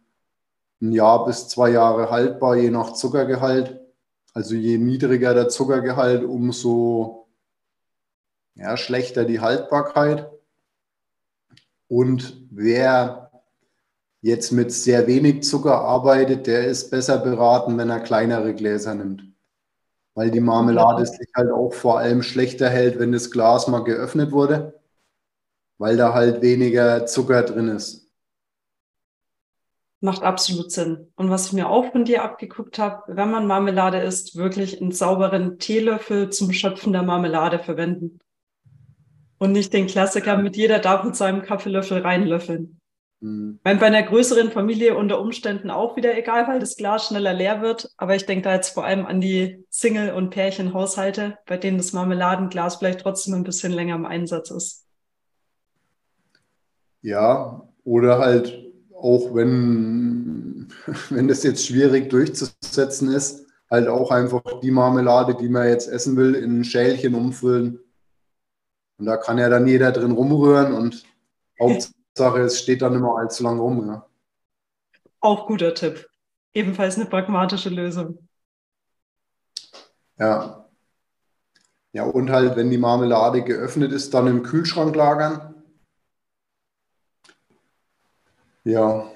ein 0.82 0.92
Jahr 0.92 1.24
bis 1.24 1.50
zwei 1.50 1.70
Jahre 1.70 2.10
haltbar, 2.10 2.56
je 2.56 2.72
nach 2.72 2.94
Zuckergehalt. 2.94 3.80
Also 4.34 4.56
je 4.56 4.80
niedriger 4.80 5.36
der 5.36 5.50
Zuckergehalt, 5.50 6.24
umso 6.24 7.28
ja, 8.56 8.76
schlechter 8.76 9.24
die 9.24 9.40
Haltbarkeit. 9.40 10.28
Und 11.88 12.42
wer 12.50 13.30
jetzt 14.22 14.52
mit 14.52 14.72
sehr 14.72 15.06
wenig 15.06 15.44
Zucker 15.44 15.82
arbeitet, 15.82 16.48
der 16.48 16.66
ist 16.66 16.90
besser 16.90 17.20
beraten, 17.20 17.78
wenn 17.78 17.92
er 17.92 18.00
kleinere 18.00 18.56
Gläser 18.56 18.96
nimmt. 18.96 19.26
Weil 20.16 20.32
die 20.32 20.40
Marmelade 20.40 21.06
sich 21.06 21.30
halt 21.36 21.52
auch 21.52 21.72
vor 21.72 22.00
allem 22.00 22.24
schlechter 22.24 22.68
hält, 22.68 22.98
wenn 22.98 23.12
das 23.12 23.30
Glas 23.30 23.68
mal 23.68 23.84
geöffnet 23.84 24.32
wurde 24.32 24.79
weil 25.80 25.98
da 25.98 26.14
halt 26.14 26.42
weniger 26.42 27.08
Zucker 27.08 27.42
drin 27.42 27.70
ist. 27.70 28.06
Macht 30.02 30.22
absolut 30.22 30.72
Sinn. 30.72 31.12
Und 31.16 31.30
was 31.30 31.48
ich 31.48 31.54
mir 31.54 31.68
auch 31.68 31.92
von 31.92 32.06
dir 32.06 32.24
abgeguckt 32.24 32.78
habe, 32.78 33.04
wenn 33.08 33.32
man 33.32 33.48
Marmelade 33.48 34.00
isst, 34.00 34.36
wirklich 34.36 34.82
einen 34.82 34.92
sauberen 34.92 35.58
Teelöffel 35.58 36.30
zum 36.30 36.54
Schöpfen 36.54 36.94
der 36.94 37.04
Marmelade 37.04 37.60
verwenden. 37.60 38.20
Und 39.40 39.54
nicht 39.54 39.74
den 39.74 39.88
Klassiker 39.88 40.38
mit 40.38 40.56
jeder 40.56 40.80
darf 40.80 41.04
mit 41.04 41.16
seinem 41.16 41.42
Kaffeelöffel 41.42 42.02
reinlöffeln. 42.02 42.80
Mhm. 43.22 43.60
Bei 43.64 43.82
einer 43.82 44.04
größeren 44.04 44.52
Familie 44.52 44.98
unter 44.98 45.20
Umständen 45.20 45.70
auch 45.70 45.96
wieder 45.96 46.18
egal, 46.18 46.48
weil 46.48 46.60
das 46.60 46.76
Glas 46.76 47.08
schneller 47.08 47.34
leer 47.34 47.62
wird. 47.62 47.90
Aber 47.98 48.16
ich 48.16 48.26
denke 48.26 48.44
da 48.44 48.54
jetzt 48.54 48.70
vor 48.70 48.86
allem 48.86 49.06
an 49.06 49.22
die 49.22 49.66
Single- 49.70 50.14
und 50.14 50.30
Pärchenhaushalte, 50.30 51.38
bei 51.46 51.58
denen 51.58 51.78
das 51.78 51.94
Marmeladenglas 51.94 52.78
vielleicht 52.78 53.02
trotzdem 53.02 53.34
ein 53.34 53.44
bisschen 53.44 53.72
länger 53.72 53.96
im 53.96 54.06
Einsatz 54.06 54.52
ist. 54.52 54.89
Ja, 57.02 57.68
oder 57.84 58.20
halt 58.20 58.70
auch 58.94 59.34
wenn, 59.34 60.68
wenn 61.10 61.28
das 61.28 61.44
jetzt 61.44 61.66
schwierig 61.66 62.10
durchzusetzen 62.10 63.12
ist, 63.12 63.46
halt 63.70 63.88
auch 63.88 64.12
einfach 64.12 64.42
die 64.62 64.72
Marmelade, 64.72 65.36
die 65.36 65.50
man 65.50 65.68
jetzt 65.68 65.88
essen 65.88 66.18
will, 66.18 66.36
in 66.36 66.60
ein 66.60 66.64
Schälchen 66.64 67.16
umfüllen. 67.16 67.80
Und 68.98 69.06
da 69.06 69.18
kann 69.18 69.38
ja 69.38 69.50
dann 69.50 69.68
jeder 69.68 69.92
drin 69.92 70.12
rumrühren 70.12 70.74
und 70.74 71.04
Hauptsache, 71.60 72.40
es 72.42 72.60
steht 72.60 72.82
dann 72.82 72.96
immer 72.96 73.18
allzu 73.18 73.44
lang 73.44 73.60
rum. 73.60 73.88
Ja. 73.88 74.06
Auch 75.22 75.48
guter 75.48 75.74
Tipp. 75.74 76.10
Ebenfalls 76.54 76.96
eine 76.96 77.06
pragmatische 77.06 77.70
Lösung. 77.70 78.28
Ja. 80.18 80.66
Ja, 81.92 82.04
und 82.04 82.30
halt, 82.30 82.56
wenn 82.56 82.70
die 82.70 82.78
Marmelade 82.78 83.44
geöffnet 83.44 83.92
ist, 83.92 84.14
dann 84.14 84.28
im 84.28 84.44
Kühlschrank 84.44 84.96
lagern 84.96 85.49
ja. 88.70 89.12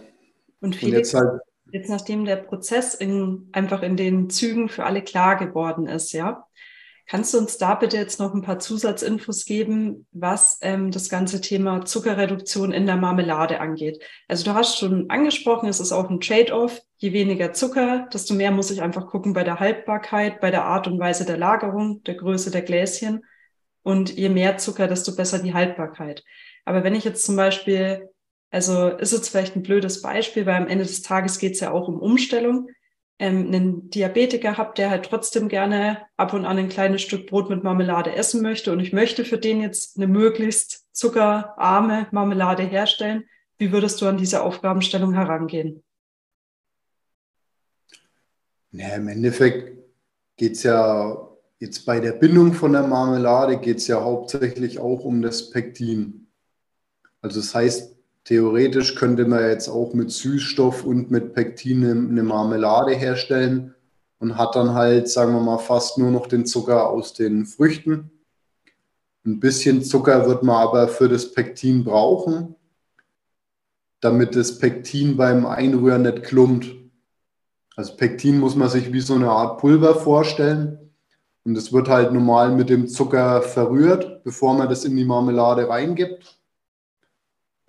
Und 0.62 0.76
Felix, 0.76 1.14
Und 1.14 1.22
jetzt, 1.22 1.32
halt, 1.32 1.42
jetzt 1.72 1.90
nachdem 1.90 2.26
der 2.26 2.38
Prozess 2.38 2.96
in, 2.96 3.50
einfach 3.52 3.84
in 3.84 3.98
den 3.98 4.30
Zügen 4.30 4.70
für 4.70 4.86
alle 4.86 5.02
klar 5.02 5.36
geworden 5.36 5.88
ist, 5.88 6.14
ja, 6.14 6.48
kannst 7.06 7.34
du 7.34 7.38
uns 7.38 7.58
da 7.58 7.76
bitte 7.76 7.98
jetzt 7.98 8.20
noch 8.20 8.34
ein 8.34 8.42
paar 8.42 8.60
Zusatzinfos 8.60 9.46
geben, 9.46 10.08
was 10.12 10.60
ähm, 10.62 10.92
das 10.92 11.10
ganze 11.10 11.42
Thema 11.42 11.84
Zuckerreduktion 11.86 12.72
in 12.72 12.86
der 12.86 12.96
Marmelade 12.96 13.60
angeht? 13.60 14.02
Also 14.28 14.46
du 14.46 14.54
hast 14.54 14.78
schon 14.78 15.10
angesprochen, 15.10 15.68
es 15.68 15.80
ist 15.80 15.92
auch 15.92 16.10
ein 16.10 16.22
Trade-off. 16.22 16.82
Je 16.98 17.12
weniger 17.12 17.52
Zucker, 17.52 18.08
desto 18.14 18.34
mehr 18.34 18.52
muss 18.52 18.72
ich 18.72 18.82
einfach 18.82 19.08
gucken 19.08 19.34
bei 19.34 19.44
der 19.44 19.60
Haltbarkeit, 19.60 20.40
bei 20.40 20.52
der 20.52 20.64
Art 20.64 20.88
und 20.88 21.00
Weise 21.00 21.26
der 21.26 21.38
Lagerung, 21.38 22.04
der 22.04 22.16
Größe 22.16 22.52
der 22.52 22.62
Gläschen. 22.62 23.26
Und 23.82 24.16
je 24.16 24.30
mehr 24.30 24.58
Zucker, 24.58 24.88
desto 24.88 25.14
besser 25.14 25.40
die 25.40 25.54
Haltbarkeit. 25.54 26.24
Aber 26.64 26.86
wenn 26.86 26.96
ich 26.96 27.04
jetzt 27.04 27.26
zum 27.26 27.36
Beispiel 27.36 28.10
also 28.54 28.90
ist 28.90 29.14
jetzt 29.14 29.30
vielleicht 29.30 29.56
ein 29.56 29.64
blödes 29.64 30.04
Beispiel, 30.04 30.46
weil 30.46 30.58
am 30.58 30.68
Ende 30.68 30.86
des 30.86 31.02
Tages 31.02 31.40
geht 31.40 31.54
es 31.54 31.60
ja 31.60 31.72
auch 31.72 31.88
um 31.88 32.00
Umstellung. 32.00 32.70
Ähm, 33.18 33.48
einen 33.48 33.90
Diabetiker 33.90 34.58
habt, 34.58 34.78
der 34.78 34.92
halt 34.92 35.06
trotzdem 35.06 35.50
gerne 35.50 36.06
ab 36.18 36.34
und 36.34 36.46
an 36.46 36.60
ein 36.60 36.70
kleines 36.70 37.02
Stück 37.02 37.28
Brot 37.28 37.50
mit 37.50 37.64
Marmelade 37.64 38.14
essen 38.16 38.44
möchte 38.44 38.72
und 38.72 38.80
ich 38.80 38.94
möchte 38.94 39.26
für 39.26 39.40
den 39.40 39.60
jetzt 39.60 39.98
eine 39.98 40.08
möglichst 40.08 40.86
zuckerarme 40.94 42.08
Marmelade 42.12 42.62
herstellen. 42.62 43.24
Wie 43.58 43.72
würdest 43.72 44.00
du 44.02 44.08
an 44.08 44.18
diese 44.18 44.44
Aufgabenstellung 44.44 45.14
herangehen? 45.14 45.84
Ja, 48.72 48.96
Im 48.96 49.08
Endeffekt 49.08 49.80
geht 50.38 50.54
es 50.54 50.64
ja 50.64 51.28
jetzt 51.58 51.86
bei 51.86 52.00
der 52.00 52.12
Bindung 52.12 52.54
von 52.54 52.74
der 52.74 52.84
Marmelade 52.84 53.58
geht 53.58 53.78
es 53.78 53.88
ja 53.88 54.04
hauptsächlich 54.04 54.78
auch 54.78 55.06
um 55.06 55.24
das 55.24 55.50
Pektin. 55.50 56.28
Also 57.22 57.40
das 57.40 57.56
heißt, 57.56 57.94
Theoretisch 58.26 58.96
könnte 58.96 59.26
man 59.26 59.42
jetzt 59.42 59.68
auch 59.68 59.94
mit 59.94 60.12
Süßstoff 60.12 60.86
und 60.86 61.12
mit 61.12 61.34
Pektin 61.34 61.84
eine 61.86 62.24
Marmelade 62.24 62.94
herstellen 62.94 63.76
und 64.20 64.38
hat 64.38 64.56
dann 64.56 64.74
halt, 64.74 65.10
sagen 65.10 65.34
wir 65.34 65.42
mal, 65.42 65.58
fast 65.58 65.98
nur 65.98 66.10
noch 66.10 66.28
den 66.28 66.46
Zucker 66.46 66.90
aus 66.90 67.14
den 67.14 67.46
Früchten. 67.46 68.12
Ein 69.26 69.42
bisschen 69.42 69.84
Zucker 69.84 70.26
wird 70.26 70.44
man 70.44 70.56
aber 70.56 70.88
für 70.88 71.10
das 71.10 71.34
Pektin 71.34 71.84
brauchen, 71.84 72.56
damit 74.00 74.36
das 74.36 74.58
Pektin 74.58 75.18
beim 75.18 75.46
Einrühren 75.46 76.04
nicht 76.04 76.24
klumpt. 76.24 76.74
Also 77.76 77.96
Pektin 77.96 78.40
muss 78.40 78.56
man 78.56 78.70
sich 78.70 78.94
wie 78.94 79.02
so 79.02 79.16
eine 79.16 79.30
Art 79.30 79.60
Pulver 79.60 79.96
vorstellen. 79.96 80.92
Und 81.44 81.58
es 81.58 81.74
wird 81.74 81.90
halt 81.90 82.14
normal 82.14 82.56
mit 82.56 82.70
dem 82.70 82.88
Zucker 82.88 83.42
verrührt, 83.42 84.24
bevor 84.24 84.54
man 84.54 84.70
das 84.70 84.86
in 84.86 84.96
die 84.96 85.04
Marmelade 85.04 85.68
reingibt, 85.68 86.38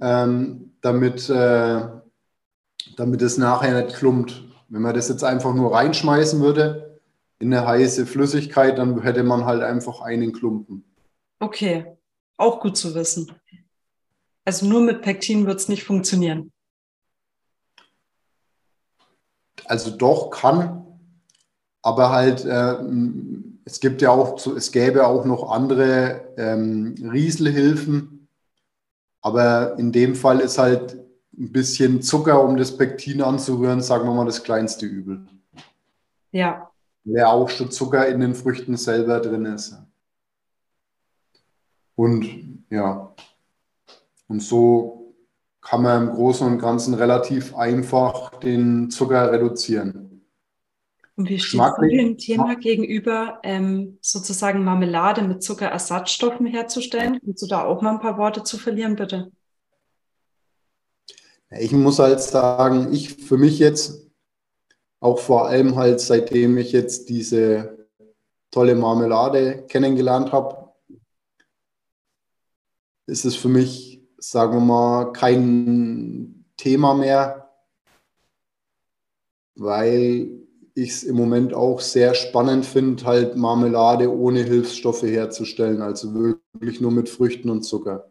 ähm, 0.04 0.76
damit, 0.82 1.30
äh, 1.30 1.80
damit 2.96 3.22
es 3.22 3.38
nachher 3.38 3.82
nicht 3.82 3.96
klumpt. 3.96 4.44
Wenn 4.68 4.82
man 4.82 4.94
das 4.94 5.08
jetzt 5.08 5.24
einfach 5.24 5.54
nur 5.54 5.74
reinschmeißen 5.74 6.40
würde 6.40 7.00
in 7.38 7.52
eine 7.52 7.66
heiße 7.66 8.04
Flüssigkeit, 8.04 8.78
dann 8.78 9.00
hätte 9.00 9.22
man 9.22 9.46
halt 9.46 9.62
einfach 9.62 10.02
einen 10.02 10.32
Klumpen. 10.32 10.84
Okay, 11.40 11.96
auch 12.36 12.60
gut 12.60 12.76
zu 12.76 12.94
wissen. 12.94 13.32
Also 14.44 14.66
nur 14.66 14.82
mit 14.82 15.00
Pektin 15.00 15.46
wird 15.46 15.58
es 15.58 15.68
nicht 15.68 15.84
funktionieren. 15.84 16.52
Also 19.64 19.90
doch 19.90 20.28
kann, 20.30 20.84
aber 21.80 22.10
halt 22.10 22.44
äh, 22.44 22.76
es 23.64 23.80
gibt 23.80 24.02
ja 24.02 24.10
auch, 24.10 24.46
es 24.46 24.72
gäbe 24.72 25.06
auch 25.06 25.24
noch 25.24 25.50
andere 25.50 26.34
ähm, 26.36 26.94
Rieselhilfen, 27.10 28.13
aber 29.24 29.78
in 29.78 29.90
dem 29.90 30.14
Fall 30.14 30.40
ist 30.40 30.58
halt 30.58 30.98
ein 31.32 31.50
bisschen 31.50 32.02
Zucker, 32.02 32.44
um 32.44 32.58
das 32.58 32.76
Pektin 32.76 33.22
anzurühren, 33.22 33.80
sagen 33.80 34.06
wir 34.06 34.12
mal, 34.12 34.26
das 34.26 34.44
kleinste 34.44 34.84
Übel. 34.84 35.26
Ja. 36.30 36.70
Weil 37.04 37.24
auch 37.24 37.48
schon 37.48 37.70
Zucker 37.70 38.06
in 38.06 38.20
den 38.20 38.34
Früchten 38.34 38.76
selber 38.76 39.20
drin 39.20 39.46
ist. 39.46 39.78
Und 41.96 42.64
ja, 42.68 43.14
und 44.28 44.40
so 44.40 45.14
kann 45.62 45.82
man 45.82 46.08
im 46.08 46.14
Großen 46.14 46.46
und 46.46 46.58
Ganzen 46.58 46.92
relativ 46.92 47.56
einfach 47.56 48.38
den 48.40 48.90
Zucker 48.90 49.32
reduzieren. 49.32 50.03
Und 51.16 51.28
wie 51.28 51.38
steht 51.38 51.60
du 51.60 51.88
dem 51.88 52.18
Thema 52.18 52.56
gegenüber, 52.56 53.38
ähm, 53.44 53.98
sozusagen 54.00 54.64
Marmelade 54.64 55.22
mit 55.22 55.44
Zuckerersatzstoffen 55.44 56.46
herzustellen? 56.46 57.20
Kannst 57.24 57.42
du 57.42 57.46
da 57.46 57.64
auch 57.64 57.82
mal 57.82 57.92
ein 57.92 58.00
paar 58.00 58.18
Worte 58.18 58.42
zu 58.42 58.58
verlieren, 58.58 58.96
bitte? 58.96 59.30
Ich 61.50 61.70
muss 61.70 62.00
halt 62.00 62.20
sagen, 62.20 62.92
ich 62.92 63.14
für 63.14 63.36
mich 63.36 63.60
jetzt, 63.60 64.10
auch 64.98 65.20
vor 65.20 65.46
allem 65.46 65.76
halt 65.76 66.00
seitdem 66.00 66.58
ich 66.58 66.72
jetzt 66.72 67.08
diese 67.08 67.88
tolle 68.50 68.74
Marmelade 68.74 69.66
kennengelernt 69.68 70.32
habe, 70.32 70.72
ist 73.06 73.24
es 73.24 73.36
für 73.36 73.48
mich, 73.48 74.00
sagen 74.18 74.54
wir 74.54 74.60
mal, 74.60 75.12
kein 75.12 76.44
Thema 76.56 76.94
mehr, 76.94 77.52
weil 79.54 80.43
ich 80.74 80.90
es 80.90 81.02
im 81.04 81.16
Moment 81.16 81.54
auch 81.54 81.80
sehr 81.80 82.14
spannend 82.14 82.66
finde, 82.66 83.04
halt 83.04 83.36
Marmelade 83.36 84.12
ohne 84.12 84.42
Hilfsstoffe 84.42 85.02
herzustellen, 85.02 85.82
also 85.82 86.14
wirklich 86.14 86.80
nur 86.80 86.90
mit 86.90 87.08
Früchten 87.08 87.48
und 87.50 87.62
Zucker. 87.62 88.10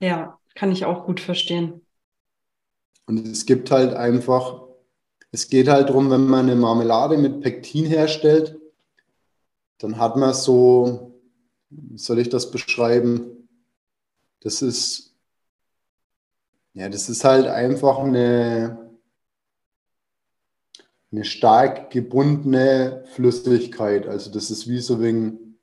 Ja, 0.00 0.38
kann 0.54 0.72
ich 0.72 0.84
auch 0.84 1.04
gut 1.04 1.20
verstehen. 1.20 1.82
Und 3.06 3.26
es 3.26 3.46
gibt 3.46 3.70
halt 3.70 3.94
einfach, 3.94 4.62
es 5.30 5.48
geht 5.48 5.68
halt 5.68 5.90
darum, 5.90 6.10
wenn 6.10 6.26
man 6.26 6.46
eine 6.46 6.56
Marmelade 6.56 7.18
mit 7.18 7.40
Pektin 7.40 7.84
herstellt, 7.86 8.58
dann 9.78 9.98
hat 9.98 10.16
man 10.16 10.32
so, 10.34 11.20
wie 11.70 11.98
soll 11.98 12.18
ich 12.18 12.30
das 12.30 12.50
beschreiben? 12.50 13.48
Das 14.40 14.62
ist, 14.62 15.14
ja, 16.72 16.88
das 16.88 17.08
ist 17.08 17.24
halt 17.24 17.46
einfach 17.46 17.98
eine, 17.98 18.85
eine 21.12 21.24
stark 21.24 21.90
gebundene 21.90 23.04
Flüssigkeit. 23.12 24.06
Also 24.06 24.30
das 24.30 24.50
ist 24.50 24.68
wie 24.68 24.80
so 24.80 25.00
wegen 25.00 25.58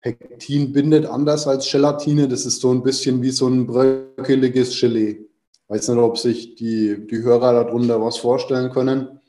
Pektin 0.00 0.72
bindet 0.72 1.06
anders 1.06 1.46
als 1.46 1.70
Gelatine. 1.70 2.28
Das 2.28 2.44
ist 2.44 2.60
so 2.60 2.72
ein 2.72 2.82
bisschen 2.82 3.22
wie 3.22 3.30
so 3.30 3.46
ein 3.46 3.66
bröckeliges 3.66 4.78
Gelee. 4.80 5.28
Weiß 5.68 5.88
nicht, 5.88 5.98
ob 5.98 6.18
sich 6.18 6.56
die, 6.56 7.06
die 7.06 7.22
Hörer 7.22 7.64
darunter 7.64 8.00
was 8.00 8.18
vorstellen 8.18 8.70
können. 8.70 9.20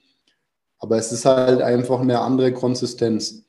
Aber 0.79 0.97
es 0.97 1.11
ist 1.11 1.25
halt 1.25 1.61
einfach 1.61 2.01
eine 2.01 2.19
andere 2.19 2.51
Konsistenz. 2.51 3.43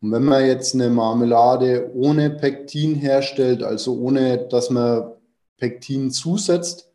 Und 0.00 0.12
wenn 0.12 0.24
man 0.24 0.46
jetzt 0.46 0.74
eine 0.74 0.88
Marmelade 0.88 1.90
ohne 1.94 2.30
Pektin 2.30 2.94
herstellt, 2.94 3.62
also 3.62 3.96
ohne 3.98 4.48
dass 4.48 4.70
man 4.70 5.12
Pektin 5.58 6.10
zusetzt, 6.10 6.89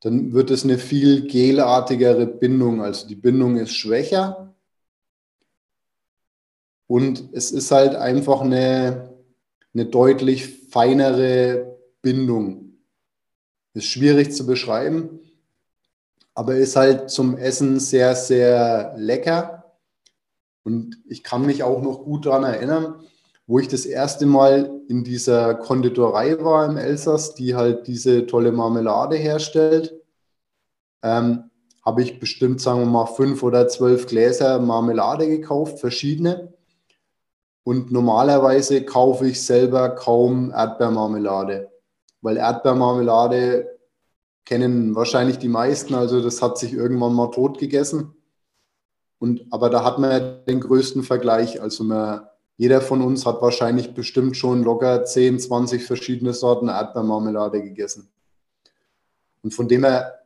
dann 0.00 0.32
wird 0.32 0.50
es 0.50 0.64
eine 0.64 0.78
viel 0.78 1.26
gelartigere 1.26 2.26
Bindung. 2.26 2.82
Also 2.82 3.06
die 3.06 3.16
Bindung 3.16 3.56
ist 3.56 3.74
schwächer 3.74 4.54
und 6.86 7.28
es 7.32 7.52
ist 7.52 7.70
halt 7.70 7.94
einfach 7.94 8.40
eine, 8.40 9.14
eine 9.74 9.86
deutlich 9.86 10.68
feinere 10.70 11.78
Bindung. 12.00 12.78
Ist 13.74 13.86
schwierig 13.86 14.32
zu 14.32 14.46
beschreiben, 14.46 15.20
aber 16.34 16.56
ist 16.56 16.76
halt 16.76 17.10
zum 17.10 17.36
Essen 17.36 17.78
sehr, 17.78 18.16
sehr 18.16 18.94
lecker. 18.96 19.76
Und 20.64 20.98
ich 21.06 21.22
kann 21.22 21.44
mich 21.44 21.62
auch 21.62 21.82
noch 21.82 22.04
gut 22.04 22.26
daran 22.26 22.44
erinnern, 22.44 23.00
wo 23.48 23.58
ich 23.58 23.66
das 23.66 23.86
erste 23.86 24.26
Mal 24.26 24.82
in 24.88 25.04
dieser 25.04 25.54
Konditorei 25.54 26.44
war 26.44 26.66
im 26.66 26.76
Elsass, 26.76 27.34
die 27.34 27.54
halt 27.54 27.86
diese 27.86 28.26
tolle 28.26 28.52
Marmelade 28.52 29.16
herstellt, 29.16 29.98
ähm, 31.02 31.50
habe 31.84 32.02
ich 32.02 32.20
bestimmt, 32.20 32.60
sagen 32.60 32.80
wir 32.80 32.86
mal, 32.86 33.06
fünf 33.06 33.42
oder 33.42 33.66
zwölf 33.66 34.06
Gläser 34.06 34.58
Marmelade 34.58 35.26
gekauft, 35.26 35.80
verschiedene. 35.80 36.52
Und 37.64 37.90
normalerweise 37.90 38.84
kaufe 38.84 39.26
ich 39.26 39.42
selber 39.42 39.90
kaum 39.90 40.50
Erdbeermarmelade, 40.50 41.70
weil 42.20 42.36
Erdbeermarmelade 42.36 43.78
kennen 44.44 44.94
wahrscheinlich 44.94 45.38
die 45.38 45.48
meisten, 45.48 45.94
also 45.94 46.20
das 46.20 46.42
hat 46.42 46.58
sich 46.58 46.74
irgendwann 46.74 47.14
mal 47.14 47.30
tot 47.30 47.58
gegessen. 47.58 48.14
Und, 49.18 49.46
aber 49.50 49.70
da 49.70 49.84
hat 49.84 49.98
man 49.98 50.44
den 50.46 50.60
größten 50.60 51.02
Vergleich. 51.02 51.62
Also 51.62 51.84
man 51.84 52.28
jeder 52.58 52.80
von 52.80 53.02
uns 53.02 53.24
hat 53.24 53.40
wahrscheinlich 53.40 53.94
bestimmt 53.94 54.36
schon 54.36 54.64
locker 54.64 55.04
10, 55.04 55.38
20 55.38 55.84
verschiedene 55.84 56.34
Sorten 56.34 56.68
Erdbeermarmelade 56.68 57.62
gegessen. 57.62 58.08
Und 59.44 59.54
von 59.54 59.68
dem 59.68 59.84
her 59.84 60.18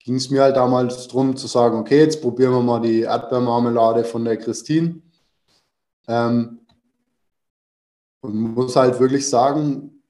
ging 0.00 0.16
es 0.16 0.30
mir 0.30 0.42
halt 0.42 0.56
damals 0.56 1.06
darum 1.06 1.36
zu 1.36 1.46
sagen, 1.46 1.78
okay, 1.78 2.00
jetzt 2.00 2.20
probieren 2.20 2.52
wir 2.52 2.62
mal 2.62 2.80
die 2.80 3.02
Erdbeermarmelade 3.02 4.02
von 4.02 4.24
der 4.24 4.36
Christine. 4.36 5.00
Ähm, 6.08 6.58
und 8.20 8.34
muss 8.34 8.74
halt 8.74 8.98
wirklich 8.98 9.28
sagen, 9.28 10.02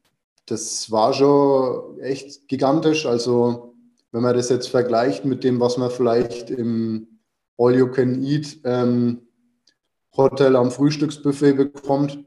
das 0.47 0.91
war 0.91 1.13
schon 1.13 2.01
echt 2.01 2.49
gigantisch. 2.49 3.05
Also 3.05 3.75
wenn 4.13 4.23
man 4.23 4.35
das 4.35 4.49
jetzt 4.49 4.69
vergleicht 4.69 5.27
mit 5.27 5.45
dem, 5.45 5.61
was 5.61 5.77
man 5.77 5.91
vielleicht 5.91 6.49
im 6.49 7.07
All 7.59 7.77
You 7.77 7.89
Can 7.89 8.25
Eat 8.25 8.61
ähm, 8.65 9.27
Hotel 10.17 10.57
am 10.57 10.71
Frühstücksbuffet 10.71 11.55
bekommt. 11.55 12.19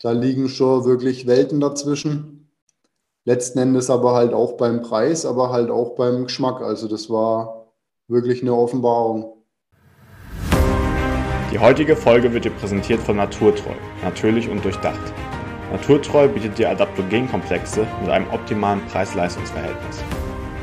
Da 0.00 0.12
liegen 0.12 0.48
schon 0.48 0.84
wirklich 0.84 1.26
Welten 1.26 1.60
dazwischen. 1.60 2.48
Letzten 3.24 3.58
Endes 3.58 3.90
aber 3.90 4.14
halt 4.14 4.32
auch 4.32 4.56
beim 4.56 4.82
Preis, 4.82 5.26
aber 5.26 5.50
halt 5.50 5.70
auch 5.70 5.96
beim 5.96 6.24
Geschmack. 6.24 6.60
Also 6.60 6.86
das 6.86 7.10
war 7.10 7.72
wirklich 8.06 8.42
eine 8.42 8.54
Offenbarung. 8.54 9.32
Die 11.52 11.58
heutige 11.58 11.96
Folge 11.96 12.32
wird 12.32 12.44
dir 12.44 12.50
präsentiert 12.50 13.00
von 13.00 13.16
Naturtreu, 13.16 13.74
natürlich 14.04 14.48
und 14.48 14.64
durchdacht. 14.64 15.12
Naturtreu 15.72 16.28
bietet 16.28 16.58
dir 16.58 16.70
Adaptogenkomplexe 16.70 17.86
mit 18.00 18.10
einem 18.10 18.28
optimalen 18.30 18.84
Preis-Leistungs-Verhältnis. 18.86 20.04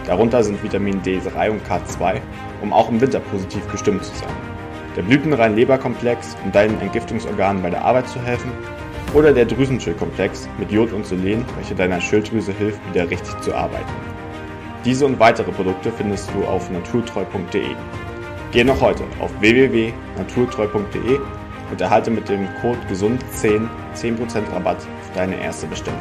Darunter 0.05 0.43
sind 0.43 0.61
Vitamin 0.63 1.01
D3 1.01 1.51
und 1.51 1.63
K2, 1.65 2.21
um 2.61 2.71
auch 2.71 2.89
im 2.89 3.01
Winter 3.01 3.19
positiv 3.19 3.69
gestimmt 3.71 4.05
zu 4.05 4.15
sein 4.15 4.52
der 4.95 5.03
Blütenrein-Leberkomplex, 5.03 6.35
um 6.43 6.51
deinen 6.51 6.79
Entgiftungsorganen 6.81 7.61
bei 7.61 7.69
der 7.69 7.83
Arbeit 7.83 8.07
zu 8.07 8.21
helfen, 8.21 8.51
oder 9.13 9.31
der 9.31 9.45
Drüsenschildkomplex 9.45 10.49
mit 10.57 10.71
Jod 10.71 10.91
und 10.91 11.05
Selen, 11.05 11.45
welche 11.55 11.75
deiner 11.75 12.01
Schilddrüse 12.01 12.51
hilft, 12.51 12.79
wieder 12.89 13.09
richtig 13.09 13.39
zu 13.41 13.53
arbeiten. 13.53 13.91
Diese 14.85 15.05
und 15.05 15.19
weitere 15.19 15.51
Produkte 15.51 15.91
findest 15.91 16.29
du 16.33 16.43
auf 16.45 16.69
naturtreu.de. 16.69 17.75
Geh 18.51 18.63
noch 18.63 18.81
heute 18.81 19.03
auf 19.19 19.31
www.naturtreu.de 19.39 21.19
und 21.71 21.81
erhalte 21.81 22.11
mit 22.11 22.27
dem 22.27 22.47
Code 22.61 22.79
GESUND10 22.91 23.67
10% 23.95 24.53
Rabatt 24.53 24.77
auf 24.77 25.11
deine 25.15 25.41
erste 25.41 25.67
Bestellung. 25.67 25.99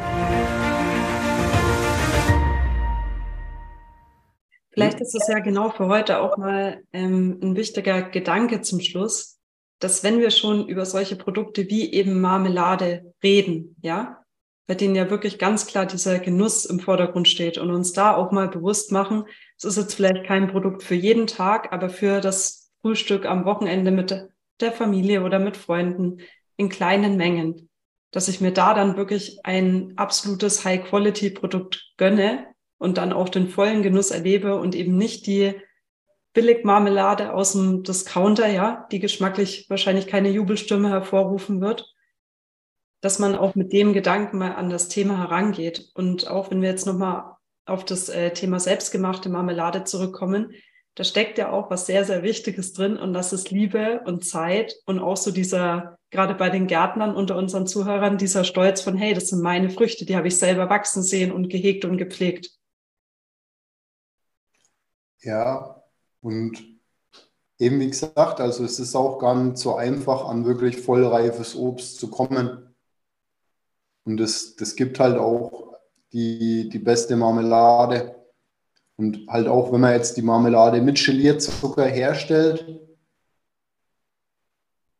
Vielleicht 4.73 4.99
ist 5.01 5.13
es 5.13 5.27
ja 5.27 5.39
genau 5.39 5.69
für 5.69 5.87
heute 5.87 6.19
auch 6.19 6.35
mal 6.37 6.83
ähm, 6.93 7.39
ein 7.41 7.55
wichtiger 7.55 8.01
Gedanke 8.01 8.61
zum 8.61 8.79
Schluss, 8.79 9.39
dass 9.79 10.03
wenn 10.03 10.19
wir 10.19 10.31
schon 10.31 10.67
über 10.67 10.85
solche 10.85 11.15
Produkte 11.15 11.69
wie 11.69 11.91
eben 11.93 12.21
Marmelade 12.21 13.13
reden, 13.21 13.75
ja, 13.81 14.23
bei 14.65 14.75
denen 14.75 14.95
ja 14.95 15.09
wirklich 15.09 15.37
ganz 15.37 15.67
klar 15.67 15.85
dieser 15.85 16.19
Genuss 16.19 16.65
im 16.65 16.79
Vordergrund 16.79 17.27
steht 17.27 17.57
und 17.57 17.69
uns 17.69 17.91
da 17.93 18.15
auch 18.15 18.31
mal 18.31 18.47
bewusst 18.47 18.91
machen, 18.91 19.25
es 19.57 19.65
ist 19.65 19.77
jetzt 19.77 19.93
vielleicht 19.93 20.25
kein 20.25 20.47
Produkt 20.47 20.81
für 20.81 20.95
jeden 20.95 21.27
Tag, 21.27 21.71
aber 21.71 21.89
für 21.89 22.21
das 22.21 22.71
Frühstück 22.81 23.25
am 23.25 23.45
Wochenende 23.45 23.91
mit 23.91 24.27
der 24.59 24.71
Familie 24.71 25.23
oder 25.23 25.37
mit 25.37 25.57
Freunden 25.57 26.19
in 26.57 26.69
kleinen 26.69 27.17
Mengen, 27.17 27.69
dass 28.11 28.27
ich 28.27 28.41
mir 28.41 28.53
da 28.53 28.73
dann 28.73 28.97
wirklich 28.97 29.39
ein 29.43 29.93
absolutes 29.97 30.65
High-Quality-Produkt 30.65 31.93
gönne 31.97 32.52
und 32.83 32.97
dann 32.97 33.13
auch 33.13 33.29
den 33.29 33.47
vollen 33.47 33.81
Genuss 33.81 34.11
erlebe 34.11 34.59
und 34.59 34.75
eben 34.75 34.97
nicht 34.97 35.25
die 35.25 35.53
Billigmarmelade 36.33 37.33
aus 37.33 37.53
dem 37.53 37.83
Discounter, 37.83 38.47
ja, 38.47 38.87
die 38.91 38.99
geschmacklich 38.99 39.67
wahrscheinlich 39.69 40.05
keine 40.07 40.29
Jubelstimme 40.29 40.89
hervorrufen 40.89 41.61
wird, 41.61 41.93
dass 43.01 43.19
man 43.19 43.35
auch 43.35 43.55
mit 43.55 43.71
dem 43.71 43.93
Gedanken 43.93 44.37
mal 44.37 44.55
an 44.55 44.69
das 44.69 44.89
Thema 44.89 45.17
herangeht. 45.17 45.91
Und 45.93 46.27
auch 46.27 46.51
wenn 46.51 46.61
wir 46.61 46.69
jetzt 46.69 46.85
nochmal 46.85 47.37
auf 47.65 47.85
das 47.85 48.09
äh, 48.09 48.31
Thema 48.31 48.59
selbstgemachte 48.59 49.29
Marmelade 49.29 49.85
zurückkommen, 49.85 50.51
da 50.95 51.03
steckt 51.03 51.37
ja 51.37 51.51
auch 51.51 51.71
was 51.71 51.85
sehr, 51.85 52.03
sehr 52.03 52.21
Wichtiges 52.21 52.73
drin 52.73 52.97
und 52.97 53.13
das 53.13 53.33
ist 53.33 53.49
Liebe 53.49 54.01
und 54.05 54.25
Zeit 54.25 54.75
und 54.85 54.99
auch 54.99 55.17
so 55.17 55.31
dieser, 55.31 55.97
gerade 56.11 56.35
bei 56.35 56.49
den 56.49 56.67
Gärtnern 56.67 57.15
unter 57.15 57.35
unseren 57.35 57.65
Zuhörern, 57.65 58.17
dieser 58.17 58.43
Stolz 58.43 58.81
von, 58.81 58.95
hey, 58.95 59.13
das 59.13 59.29
sind 59.29 59.41
meine 59.41 59.69
Früchte, 59.69 60.05
die 60.05 60.15
habe 60.15 60.27
ich 60.27 60.37
selber 60.37 60.69
wachsen 60.69 61.01
sehen 61.01 61.31
und 61.31 61.49
gehegt 61.49 61.85
und 61.85 61.97
gepflegt. 61.97 62.51
Ja, 65.23 65.81
und 66.21 66.61
eben 67.57 67.79
wie 67.79 67.89
gesagt, 67.89 68.41
also 68.41 68.63
es 68.65 68.79
ist 68.79 68.95
auch 68.95 69.19
gar 69.19 69.35
nicht 69.35 69.57
so 69.57 69.75
einfach, 69.75 70.25
an 70.25 70.45
wirklich 70.45 70.77
vollreifes 70.77 71.55
Obst 71.55 71.97
zu 71.97 72.09
kommen. 72.09 72.75
Und 74.05 74.17
das, 74.17 74.55
das 74.57 74.75
gibt 74.75 74.99
halt 74.99 75.17
auch 75.17 75.77
die, 76.11 76.69
die 76.69 76.79
beste 76.79 77.15
Marmelade. 77.15 78.15
Und 78.97 79.25
halt 79.27 79.47
auch, 79.47 79.71
wenn 79.71 79.81
man 79.81 79.93
jetzt 79.93 80.17
die 80.17 80.21
Marmelade 80.21 80.81
mit 80.81 81.03
Gelierzucker 81.03 81.85
herstellt, 81.85 82.81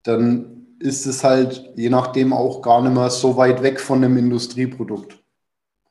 dann 0.04 0.78
ist 0.80 1.06
es 1.06 1.24
halt 1.24 1.72
je 1.76 1.90
nachdem 1.90 2.34
auch 2.34 2.62
gar 2.62 2.82
nicht 2.82 2.94
mehr 2.94 3.10
so 3.10 3.38
weit 3.38 3.62
weg 3.62 3.80
von 3.80 4.04
einem 4.04 4.18
Industrieprodukt. 4.18 5.22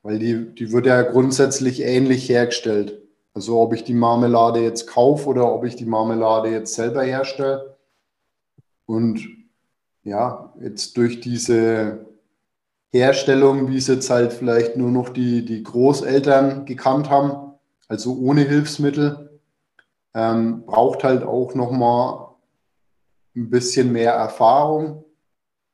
Weil 0.01 0.19
die, 0.19 0.53
die 0.53 0.71
wird 0.71 0.87
ja 0.87 1.01
grundsätzlich 1.03 1.81
ähnlich 1.81 2.27
hergestellt. 2.29 3.02
Also 3.33 3.59
ob 3.59 3.73
ich 3.73 3.83
die 3.83 3.93
Marmelade 3.93 4.59
jetzt 4.59 4.87
kaufe 4.87 5.27
oder 5.27 5.51
ob 5.51 5.65
ich 5.65 5.75
die 5.75 5.85
Marmelade 5.85 6.49
jetzt 6.49 6.75
selber 6.75 7.03
herstelle. 7.03 7.77
Und 8.85 9.27
ja, 10.03 10.53
jetzt 10.61 10.97
durch 10.97 11.19
diese 11.19 12.05
Herstellung, 12.91 13.69
wie 13.69 13.77
es 13.77 13.87
jetzt 13.87 14.09
halt 14.09 14.33
vielleicht 14.33 14.77
nur 14.77 14.91
noch 14.91 15.09
die, 15.09 15.45
die 15.45 15.63
Großeltern 15.63 16.65
gekannt 16.65 17.09
haben, 17.09 17.53
also 17.87 18.15
ohne 18.15 18.41
Hilfsmittel, 18.41 19.39
ähm, 20.13 20.63
braucht 20.65 21.03
halt 21.03 21.23
auch 21.23 21.55
nochmal 21.55 22.27
ein 23.35 23.49
bisschen 23.49 23.91
mehr 23.91 24.13
Erfahrung 24.13 25.03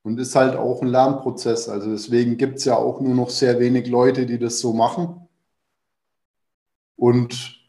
und 0.04 0.18
ist 0.18 0.36
halt 0.36 0.56
auch 0.56 0.82
ein 0.82 0.88
Lernprozess. 0.88 1.68
Also 1.68 1.92
deswegen 1.92 2.38
gibt 2.38 2.60
es 2.60 2.66
ja 2.66 2.78
auch 2.78 3.02
nur 3.02 3.16
noch 3.16 3.30
sehr 3.30 3.60
wenig 3.60 3.88
Leute, 3.88 4.26
die 4.26 4.40
das 4.40 4.60
so 4.60 4.72
machen. 4.72 5.19
Und 7.00 7.62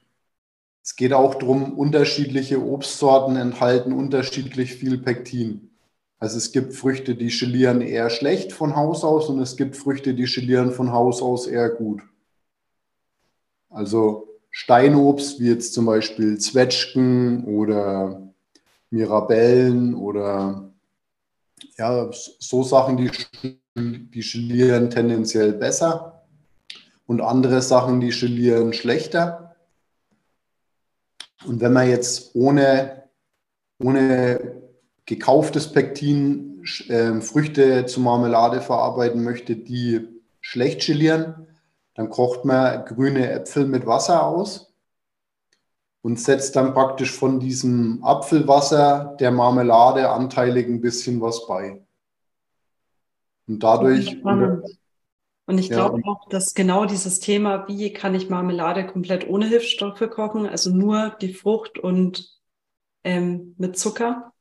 es 0.82 0.96
geht 0.96 1.12
auch 1.12 1.36
darum, 1.36 1.78
unterschiedliche 1.78 2.60
Obstsorten 2.60 3.36
enthalten 3.36 3.92
unterschiedlich 3.92 4.74
viel 4.74 4.98
Pektin. 4.98 5.70
Also 6.18 6.36
es 6.36 6.50
gibt 6.50 6.74
Früchte, 6.74 7.14
die 7.14 7.28
gelieren 7.28 7.80
eher 7.80 8.10
schlecht 8.10 8.52
von 8.52 8.74
Haus 8.74 9.04
aus 9.04 9.28
und 9.28 9.40
es 9.40 9.56
gibt 9.56 9.76
Früchte, 9.76 10.14
die 10.14 10.24
gelieren 10.24 10.72
von 10.72 10.90
Haus 10.92 11.22
aus 11.22 11.46
eher 11.46 11.70
gut. 11.70 12.02
Also 13.70 14.28
Steinobst, 14.50 15.38
wie 15.38 15.48
jetzt 15.48 15.74
zum 15.74 15.86
Beispiel 15.86 16.36
Zwetschgen 16.38 17.44
oder 17.44 18.20
Mirabellen 18.90 19.94
oder 19.94 20.72
ja, 21.78 22.10
so 22.12 22.64
Sachen, 22.64 22.96
die, 22.96 23.10
die 23.76 24.20
gelieren 24.20 24.90
tendenziell 24.90 25.52
besser 25.52 26.19
und 27.10 27.20
andere 27.22 27.60
Sachen, 27.60 28.00
die 28.00 28.10
gelieren 28.10 28.72
schlechter. 28.72 29.56
Und 31.44 31.60
wenn 31.60 31.72
man 31.72 31.88
jetzt 31.88 32.36
ohne, 32.36 33.02
ohne 33.82 34.62
gekauftes 35.06 35.72
Pektin 35.72 36.62
äh, 36.88 37.20
Früchte 37.20 37.84
zu 37.86 38.00
Marmelade 38.00 38.60
verarbeiten 38.60 39.24
möchte, 39.24 39.56
die 39.56 40.06
schlecht 40.40 40.86
gelieren, 40.86 41.48
dann 41.94 42.10
kocht 42.10 42.44
man 42.44 42.84
grüne 42.84 43.28
Äpfel 43.28 43.66
mit 43.66 43.86
Wasser 43.86 44.24
aus 44.24 44.72
und 46.02 46.20
setzt 46.20 46.54
dann 46.54 46.74
praktisch 46.74 47.10
von 47.10 47.40
diesem 47.40 48.04
Apfelwasser 48.04 49.16
der 49.18 49.32
Marmelade 49.32 50.10
anteilig 50.10 50.68
ein 50.68 50.80
bisschen 50.80 51.20
was 51.20 51.44
bei. 51.48 51.82
Und 53.48 53.64
dadurch. 53.64 54.16
Und 55.50 55.58
ich 55.58 55.68
glaube 55.68 55.98
ja. 55.98 56.06
auch, 56.06 56.28
dass 56.28 56.54
genau 56.54 56.84
dieses 56.84 57.18
Thema, 57.18 57.66
wie 57.66 57.92
kann 57.92 58.14
ich 58.14 58.30
Marmelade 58.30 58.86
komplett 58.86 59.28
ohne 59.28 59.48
Hilfsstoffe 59.48 60.08
kochen, 60.08 60.46
also 60.46 60.70
nur 60.70 61.16
die 61.20 61.34
Frucht 61.34 61.76
und 61.76 62.38
ähm, 63.02 63.56
mit 63.58 63.76
Zucker, 63.76 64.32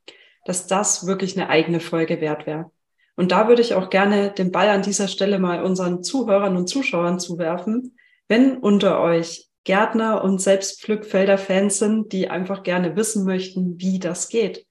dass 0.44 0.68
das 0.68 1.08
wirklich 1.08 1.36
eine 1.36 1.48
eigene 1.48 1.80
Folge 1.80 2.20
wert 2.20 2.46
wäre. 2.46 2.70
Und 3.16 3.32
da 3.32 3.48
würde 3.48 3.60
ich 3.60 3.74
auch 3.74 3.90
gerne 3.90 4.30
den 4.30 4.52
Ball 4.52 4.68
an 4.68 4.82
dieser 4.82 5.08
Stelle 5.08 5.40
mal 5.40 5.64
unseren 5.64 6.04
Zuhörern 6.04 6.56
und 6.56 6.68
Zuschauern 6.68 7.18
zuwerfen. 7.18 7.98
Wenn 8.28 8.58
unter 8.58 9.00
euch 9.00 9.48
Gärtner 9.64 10.22
und 10.22 10.40
selbst 10.40 10.80
Pflückfelder-Fans 10.80 11.80
sind, 11.80 12.12
die 12.12 12.30
einfach 12.30 12.62
gerne 12.62 12.94
wissen 12.94 13.24
möchten, 13.24 13.80
wie 13.80 13.98
das 13.98 14.28
geht, 14.28 14.64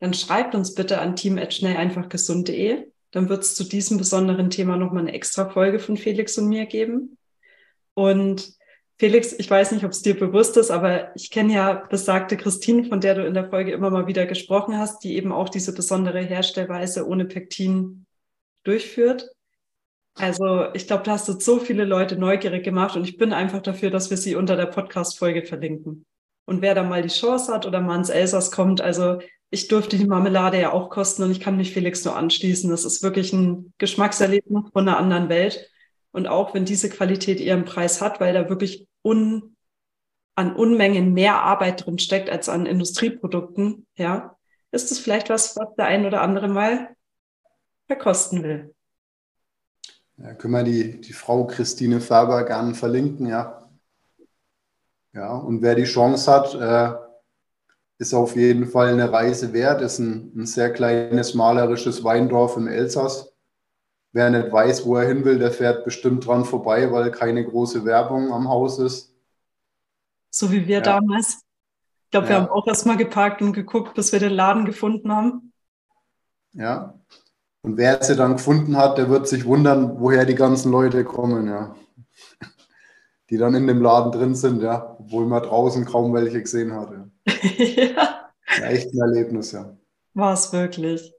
dann 0.00 0.12
schreibt 0.12 0.54
uns 0.54 0.74
bitte 0.74 1.00
an 1.00 1.16
team.schnelleinfachgesund.de. 1.16 2.84
Dann 3.16 3.30
wird 3.30 3.44
es 3.44 3.54
zu 3.54 3.64
diesem 3.64 3.96
besonderen 3.96 4.50
Thema 4.50 4.76
nochmal 4.76 5.04
eine 5.04 5.14
extra 5.14 5.48
Folge 5.48 5.78
von 5.78 5.96
Felix 5.96 6.36
und 6.36 6.50
mir 6.50 6.66
geben. 6.66 7.16
Und 7.94 8.52
Felix, 8.98 9.32
ich 9.32 9.50
weiß 9.50 9.72
nicht, 9.72 9.86
ob 9.86 9.92
es 9.92 10.02
dir 10.02 10.18
bewusst 10.18 10.58
ist, 10.58 10.70
aber 10.70 11.16
ich 11.16 11.30
kenne 11.30 11.54
ja 11.54 11.72
besagte 11.88 12.36
Christine, 12.36 12.84
von 12.84 13.00
der 13.00 13.14
du 13.14 13.26
in 13.26 13.32
der 13.32 13.48
Folge 13.48 13.72
immer 13.72 13.88
mal 13.88 14.06
wieder 14.06 14.26
gesprochen 14.26 14.76
hast, 14.76 15.02
die 15.02 15.16
eben 15.16 15.32
auch 15.32 15.48
diese 15.48 15.72
besondere 15.72 16.20
Herstellweise 16.20 17.08
ohne 17.08 17.24
Pektin 17.24 18.04
durchführt. 18.64 19.30
Also 20.12 20.66
ich 20.74 20.86
glaube, 20.86 21.04
da 21.04 21.12
hast 21.12 21.26
du 21.26 21.40
so 21.40 21.58
viele 21.58 21.86
Leute 21.86 22.18
neugierig 22.18 22.64
gemacht 22.64 22.96
und 22.96 23.08
ich 23.08 23.16
bin 23.16 23.32
einfach 23.32 23.62
dafür, 23.62 23.88
dass 23.88 24.10
wir 24.10 24.18
sie 24.18 24.34
unter 24.34 24.56
der 24.56 24.66
Podcast-Folge 24.66 25.46
verlinken. 25.46 26.04
Und 26.44 26.60
wer 26.60 26.74
da 26.74 26.82
mal 26.82 27.00
die 27.00 27.08
Chance 27.08 27.50
hat 27.50 27.64
oder 27.64 27.80
mal 27.80 27.96
ins 27.96 28.10
Elsass 28.10 28.50
kommt, 28.50 28.82
also 28.82 29.20
ich 29.50 29.68
durfte 29.68 29.96
die 29.96 30.06
Marmelade 30.06 30.60
ja 30.60 30.72
auch 30.72 30.90
kosten 30.90 31.22
und 31.22 31.30
ich 31.30 31.40
kann 31.40 31.56
mich 31.56 31.72
Felix 31.72 32.04
nur 32.04 32.16
anschließen. 32.16 32.70
Das 32.70 32.84
ist 32.84 33.02
wirklich 33.02 33.32
ein 33.32 33.72
Geschmackserlebnis 33.78 34.64
von 34.72 34.88
einer 34.88 34.98
anderen 34.98 35.28
Welt. 35.28 35.70
Und 36.10 36.26
auch 36.26 36.54
wenn 36.54 36.64
diese 36.64 36.88
Qualität 36.88 37.40
ihren 37.40 37.64
Preis 37.64 38.00
hat, 38.00 38.20
weil 38.20 38.34
da 38.34 38.48
wirklich 38.48 38.88
un, 39.04 39.56
an 40.34 40.56
Unmengen 40.56 41.12
mehr 41.12 41.42
Arbeit 41.42 41.86
drin 41.86 41.98
steckt 41.98 42.30
als 42.30 42.48
an 42.48 42.66
Industrieprodukten, 42.66 43.86
ja, 43.96 44.36
ist 44.72 44.90
es 44.90 44.98
vielleicht 44.98 45.30
was, 45.30 45.56
was 45.56 45.74
der 45.76 45.86
ein 45.86 46.06
oder 46.06 46.22
andere 46.22 46.48
mal 46.48 46.94
verkosten 47.86 48.42
will. 48.42 48.74
Ja, 50.18 50.34
können 50.34 50.54
wir 50.54 50.64
die, 50.64 51.00
die 51.00 51.12
Frau 51.12 51.46
Christine 51.46 52.00
Färber 52.00 52.44
gerne 52.44 52.74
verlinken, 52.74 53.26
ja. 53.26 53.68
Ja, 55.12 55.34
und 55.34 55.62
wer 55.62 55.74
die 55.74 55.84
Chance 55.84 56.30
hat, 56.30 56.54
äh, 56.54 57.05
ist 57.98 58.14
auf 58.14 58.36
jeden 58.36 58.66
Fall 58.66 58.88
eine 58.88 59.12
Reise 59.12 59.52
wert. 59.52 59.80
Ist 59.80 59.98
ein, 59.98 60.32
ein 60.36 60.46
sehr 60.46 60.72
kleines 60.72 61.34
malerisches 61.34 62.04
Weindorf 62.04 62.56
im 62.56 62.68
Elsass 62.68 63.32
wer 64.16 64.30
nicht 64.30 64.50
weiß, 64.50 64.86
wo 64.86 64.96
er 64.96 65.06
hin 65.06 65.24
will, 65.26 65.38
der 65.38 65.52
fährt 65.52 65.84
bestimmt 65.84 66.26
dran 66.26 66.46
vorbei, 66.46 66.90
weil 66.90 67.10
keine 67.10 67.44
große 67.44 67.84
Werbung 67.84 68.32
am 68.32 68.48
Haus 68.48 68.78
ist. 68.78 69.14
So 70.30 70.50
wie 70.50 70.66
wir 70.66 70.78
ja. 70.78 70.82
damals. 70.82 71.42
Ich 72.04 72.10
glaube, 72.12 72.28
wir 72.28 72.36
haben 72.36 72.48
auch 72.48 72.66
erstmal 72.66 72.96
geparkt 72.96 73.42
und 73.42 73.52
geguckt, 73.52 73.94
bis 73.94 74.12
wir 74.12 74.18
den 74.18 74.32
Laden 74.32 74.64
gefunden 74.64 75.12
haben. 75.12 75.52
Ja. 76.54 76.94
Und 77.60 77.76
wer 77.76 78.02
sie 78.02 78.16
dann 78.16 78.32
gefunden 78.36 78.76
hat, 78.78 78.96
der 78.96 79.10
wird 79.10 79.28
sich 79.28 79.44
wundern, 79.44 80.00
woher 80.00 80.24
die 80.24 80.34
ganzen 80.34 80.72
Leute 80.72 81.04
kommen, 81.04 81.48
ja. 81.48 81.76
Die 83.30 83.38
dann 83.38 83.54
in 83.54 83.66
dem 83.66 83.82
Laden 83.82 84.12
drin 84.12 84.34
sind, 84.34 84.62
ja. 84.62 84.96
Obwohl 85.00 85.26
man 85.26 85.42
draußen 85.42 85.84
kaum 85.84 86.14
welche 86.14 86.40
gesehen 86.40 86.72
hatte. 86.72 87.10
ja. 87.26 88.26
ja. 88.58 88.66
Echt 88.66 88.92
ein 88.92 89.00
Erlebnis, 89.00 89.52
ja. 89.52 89.76
War 90.14 90.32
es 90.32 90.52
wirklich. 90.52 91.12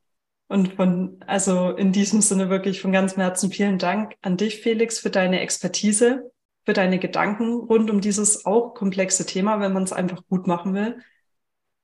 Und 0.48 0.74
von, 0.74 1.20
also 1.28 1.72
in 1.72 1.92
diesem 1.92 2.22
Sinne 2.22 2.50
wirklich 2.50 2.82
von 2.82 2.92
ganzem 2.94 3.22
Herzen 3.22 3.52
vielen 3.52 3.78
Dank 3.78 4.16
an 4.22 4.38
dich, 4.38 4.62
Felix, 4.62 5.00
für 5.00 5.10
deine 5.10 5.42
Expertise, 5.42 6.32
für 6.66 6.74
deine 6.74 7.00
Gedanken 7.00 7.54
rund 7.54 7.92
um 7.92 8.00
dieses 8.00 8.46
auch 8.46 8.74
komplexe 8.74 9.26
Thema, 9.26 9.60
wenn 9.60 9.74
man 9.74 9.84
es 9.84 9.94
einfach 9.94 10.22
gut 10.30 10.48
machen 10.48 10.74
will. 10.74 11.00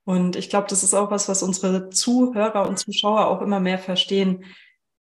Und 0.06 0.36
ich 0.36 0.50
glaube, 0.50 0.68
das 0.70 0.84
ist 0.84 0.94
auch 0.94 1.12
was, 1.12 1.30
was 1.30 1.44
unsere 1.44 1.90
Zuhörer 1.90 2.68
und 2.68 2.80
Zuschauer 2.80 3.28
auch 3.28 3.42
immer 3.42 3.60
mehr 3.60 3.80
verstehen. 3.80 4.46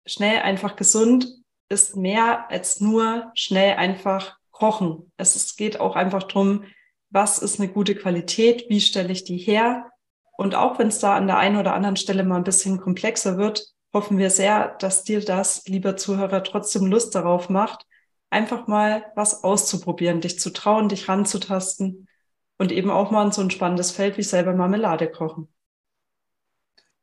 Schnell 0.07 0.40
einfach 0.40 0.77
gesund 0.77 1.29
ist 1.68 1.96
mehr 1.96 2.51
als 2.51 2.81
nur 2.81 3.31
schnell 3.35 3.77
einfach 3.77 4.37
kochen. 4.62 5.11
Es 5.16 5.57
geht 5.57 5.81
auch 5.81 5.96
einfach 5.96 6.22
darum, 6.22 6.62
was 7.11 7.40
ist 7.40 7.59
eine 7.59 7.68
gute 7.68 7.96
Qualität, 7.96 8.66
wie 8.68 8.81
stelle 8.81 9.11
ich 9.11 9.25
die 9.25 9.37
her. 9.37 9.90
Und 10.37 10.55
auch 10.55 10.79
wenn 10.79 10.87
es 10.87 11.01
da 11.01 11.16
an 11.16 11.27
der 11.27 11.38
einen 11.38 11.57
oder 11.57 11.75
anderen 11.75 11.96
Stelle 11.96 12.22
mal 12.22 12.37
ein 12.37 12.44
bisschen 12.44 12.79
komplexer 12.79 13.38
wird, 13.38 13.66
hoffen 13.92 14.18
wir 14.18 14.31
sehr, 14.31 14.77
dass 14.79 15.03
dir 15.03 15.20
das, 15.20 15.66
lieber 15.66 15.96
Zuhörer, 15.96 16.44
trotzdem 16.44 16.87
Lust 16.87 17.16
darauf 17.16 17.48
macht, 17.48 17.85
einfach 18.31 18.68
mal 18.68 19.05
was 19.16 19.42
auszuprobieren, 19.42 20.20
dich 20.20 20.38
zu 20.38 20.51
trauen, 20.51 20.88
dich 20.88 21.09
ranzutasten 21.09 22.07
und 22.57 22.70
eben 22.70 22.90
auch 22.90 23.11
mal 23.11 23.27
in 23.27 23.33
so 23.33 23.42
ein 23.42 23.51
spannendes 23.51 23.90
Feld 23.90 24.16
wie 24.16 24.22
selber 24.22 24.55
Marmelade 24.55 25.11
kochen. 25.11 25.48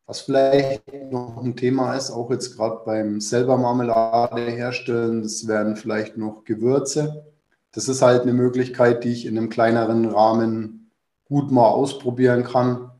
Was 0.06 0.22
vielleicht 0.22 0.88
noch 1.12 1.43
ein 1.43 1.58
Thema 1.58 1.93
ist, 1.95 2.10
auch 2.10 2.32
jetzt 2.32 2.56
gerade 2.56 2.84
beim 2.86 3.19
selber 3.19 3.58
Marmelade 3.58 4.50
herstellen, 4.50 5.24
das 5.24 5.45
wären 5.45 5.76
vielleicht 5.76 6.15
noch 6.15 6.45
Gewürze. 6.45 7.26
Das 7.71 7.88
ist 7.88 8.01
halt 8.01 8.23
eine 8.23 8.34
Möglichkeit, 8.34 9.03
die 9.03 9.12
ich 9.12 9.25
in 9.25 9.38
einem 9.38 9.49
kleineren 9.49 10.05
Rahmen 10.05 10.91
gut 11.25 11.51
mal 11.51 11.67
ausprobieren 11.67 12.43
kann. 12.43 12.91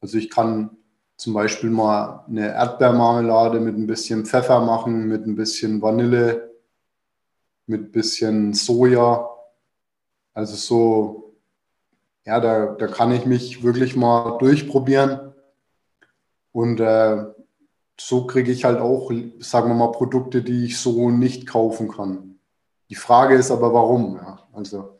Also 0.00 0.18
ich 0.18 0.30
kann 0.30 0.70
zum 1.16 1.34
Beispiel 1.34 1.70
mal 1.70 2.24
eine 2.28 2.54
Erdbeermarmelade 2.54 3.58
mit 3.58 3.76
ein 3.76 3.88
bisschen 3.88 4.24
Pfeffer 4.24 4.60
machen, 4.60 5.08
mit 5.08 5.26
ein 5.26 5.34
bisschen 5.34 5.82
Vanille, 5.82 6.54
mit 7.66 7.80
ein 7.88 7.92
bisschen 7.92 8.54
Soja. 8.54 9.28
Also 10.32 10.54
so, 10.54 11.34
ja, 12.24 12.38
da, 12.38 12.66
da 12.66 12.86
kann 12.86 13.10
ich 13.10 13.26
mich 13.26 13.64
wirklich 13.64 13.96
mal 13.96 14.38
durchprobieren. 14.38 15.32
Und 16.52 16.78
äh, 16.78 17.24
so 17.98 18.26
kriege 18.26 18.52
ich 18.52 18.64
halt 18.64 18.78
auch, 18.78 19.10
sagen 19.40 19.68
wir 19.68 19.74
mal, 19.74 19.90
Produkte, 19.90 20.42
die 20.42 20.66
ich 20.66 20.78
so 20.78 21.10
nicht 21.10 21.48
kaufen 21.48 21.88
kann. 21.88 22.37
Die 22.88 22.94
Frage 22.94 23.34
ist 23.34 23.50
aber, 23.50 23.72
warum? 23.72 24.16
Ja? 24.16 24.40
Also 24.52 24.98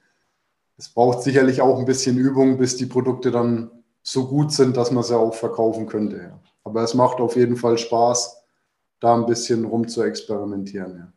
es 0.77 0.88
braucht 0.88 1.22
sicherlich 1.22 1.61
auch 1.61 1.79
ein 1.79 1.87
bisschen 1.87 2.16
Übung, 2.18 2.59
bis 2.59 2.77
die 2.77 2.87
Produkte 2.87 3.31
dann 3.31 3.70
so 4.03 4.27
gut 4.27 4.53
sind, 4.53 4.77
dass 4.77 4.90
man 4.90 5.03
sie 5.03 5.18
auch 5.18 5.35
verkaufen 5.35 5.87
könnte. 5.87 6.16
Ja. 6.16 6.40
Aber 6.64 6.83
es 6.83 6.94
macht 6.94 7.18
auf 7.20 7.37
jeden 7.37 7.57
Fall 7.57 7.79
Spaß, 7.79 8.42
da 9.01 9.14
ein 9.14 9.27
bisschen 9.27 9.64
rum 9.64 9.88
zu 9.88 10.03
experimentieren. 10.03 10.96
Ja. 10.96 11.12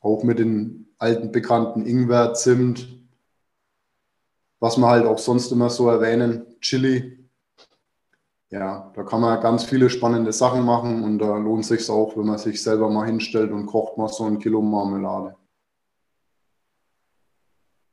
Auch 0.00 0.22
mit 0.24 0.38
den 0.38 0.92
alten 0.98 1.30
bekannten 1.30 1.86
Ingwer, 1.86 2.34
Zimt, 2.34 2.88
was 4.58 4.76
wir 4.76 4.88
halt 4.88 5.06
auch 5.06 5.18
sonst 5.18 5.50
immer 5.52 5.70
so 5.70 5.88
erwähnen, 5.88 6.46
Chili. 6.60 7.18
Ja, 8.50 8.92
da 8.94 9.02
kann 9.02 9.20
man 9.20 9.40
ganz 9.40 9.64
viele 9.64 9.88
spannende 9.88 10.32
Sachen 10.32 10.64
machen 10.64 11.04
und 11.04 11.18
da 11.18 11.36
lohnt 11.36 11.64
sich 11.64 11.88
auch, 11.88 12.16
wenn 12.16 12.26
man 12.26 12.38
sich 12.38 12.62
selber 12.62 12.90
mal 12.90 13.06
hinstellt 13.06 13.50
und 13.50 13.66
kocht 13.66 13.96
mal 13.96 14.08
so 14.08 14.24
ein 14.24 14.38
Kilo 14.38 14.60
Marmelade. 14.60 15.36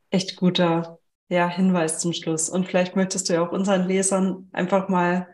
Echt 0.10 0.36
guter 0.36 1.00
ja, 1.30 1.48
Hinweis 1.48 2.00
zum 2.00 2.14
Schluss. 2.14 2.50
Und 2.50 2.66
vielleicht 2.66 2.96
möchtest 2.96 3.30
du 3.30 3.34
ja 3.34 3.46
auch 3.46 3.52
unseren 3.52 3.88
Lesern 3.88 4.50
einfach 4.52 4.90
mal 4.90 5.28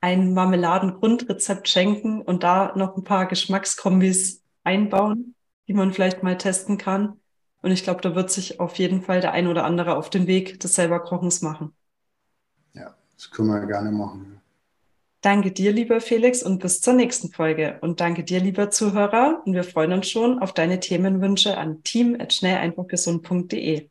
ein 0.00 0.34
Marmeladengrundrezept 0.34 1.68
schenken 1.68 2.22
und 2.22 2.42
da 2.42 2.72
noch 2.74 2.96
ein 2.96 3.04
paar 3.04 3.26
Geschmackskombis 3.26 4.42
einbauen, 4.64 5.34
die 5.68 5.74
man 5.74 5.92
vielleicht 5.92 6.22
mal 6.22 6.36
testen 6.36 6.78
kann. 6.78 7.20
Und 7.62 7.70
ich 7.70 7.84
glaube, 7.84 8.00
da 8.00 8.14
wird 8.14 8.30
sich 8.30 8.58
auf 8.58 8.76
jeden 8.76 9.02
Fall 9.02 9.20
der 9.20 9.32
ein 9.32 9.46
oder 9.46 9.64
andere 9.64 9.96
auf 9.96 10.10
den 10.10 10.26
Weg 10.26 10.58
des 10.60 10.74
selber 10.74 11.00
Kochens 11.00 11.42
machen. 11.42 11.74
Ja, 12.72 12.94
das 13.14 13.30
können 13.30 13.48
wir 13.48 13.66
gerne 13.66 13.92
machen. 13.92 14.40
Danke 15.20 15.52
dir, 15.52 15.70
lieber 15.70 16.00
Felix, 16.00 16.42
und 16.42 16.60
bis 16.60 16.80
zur 16.80 16.94
nächsten 16.94 17.30
Folge. 17.30 17.76
Und 17.82 18.00
danke 18.00 18.24
dir, 18.24 18.40
lieber 18.40 18.70
Zuhörer. 18.70 19.42
Und 19.44 19.52
wir 19.52 19.64
freuen 19.64 19.92
uns 19.92 20.08
schon 20.08 20.38
auf 20.38 20.54
deine 20.54 20.80
Themenwünsche 20.80 21.58
an 21.58 21.82
team.schnelleinfachgesund.de. 21.82 23.90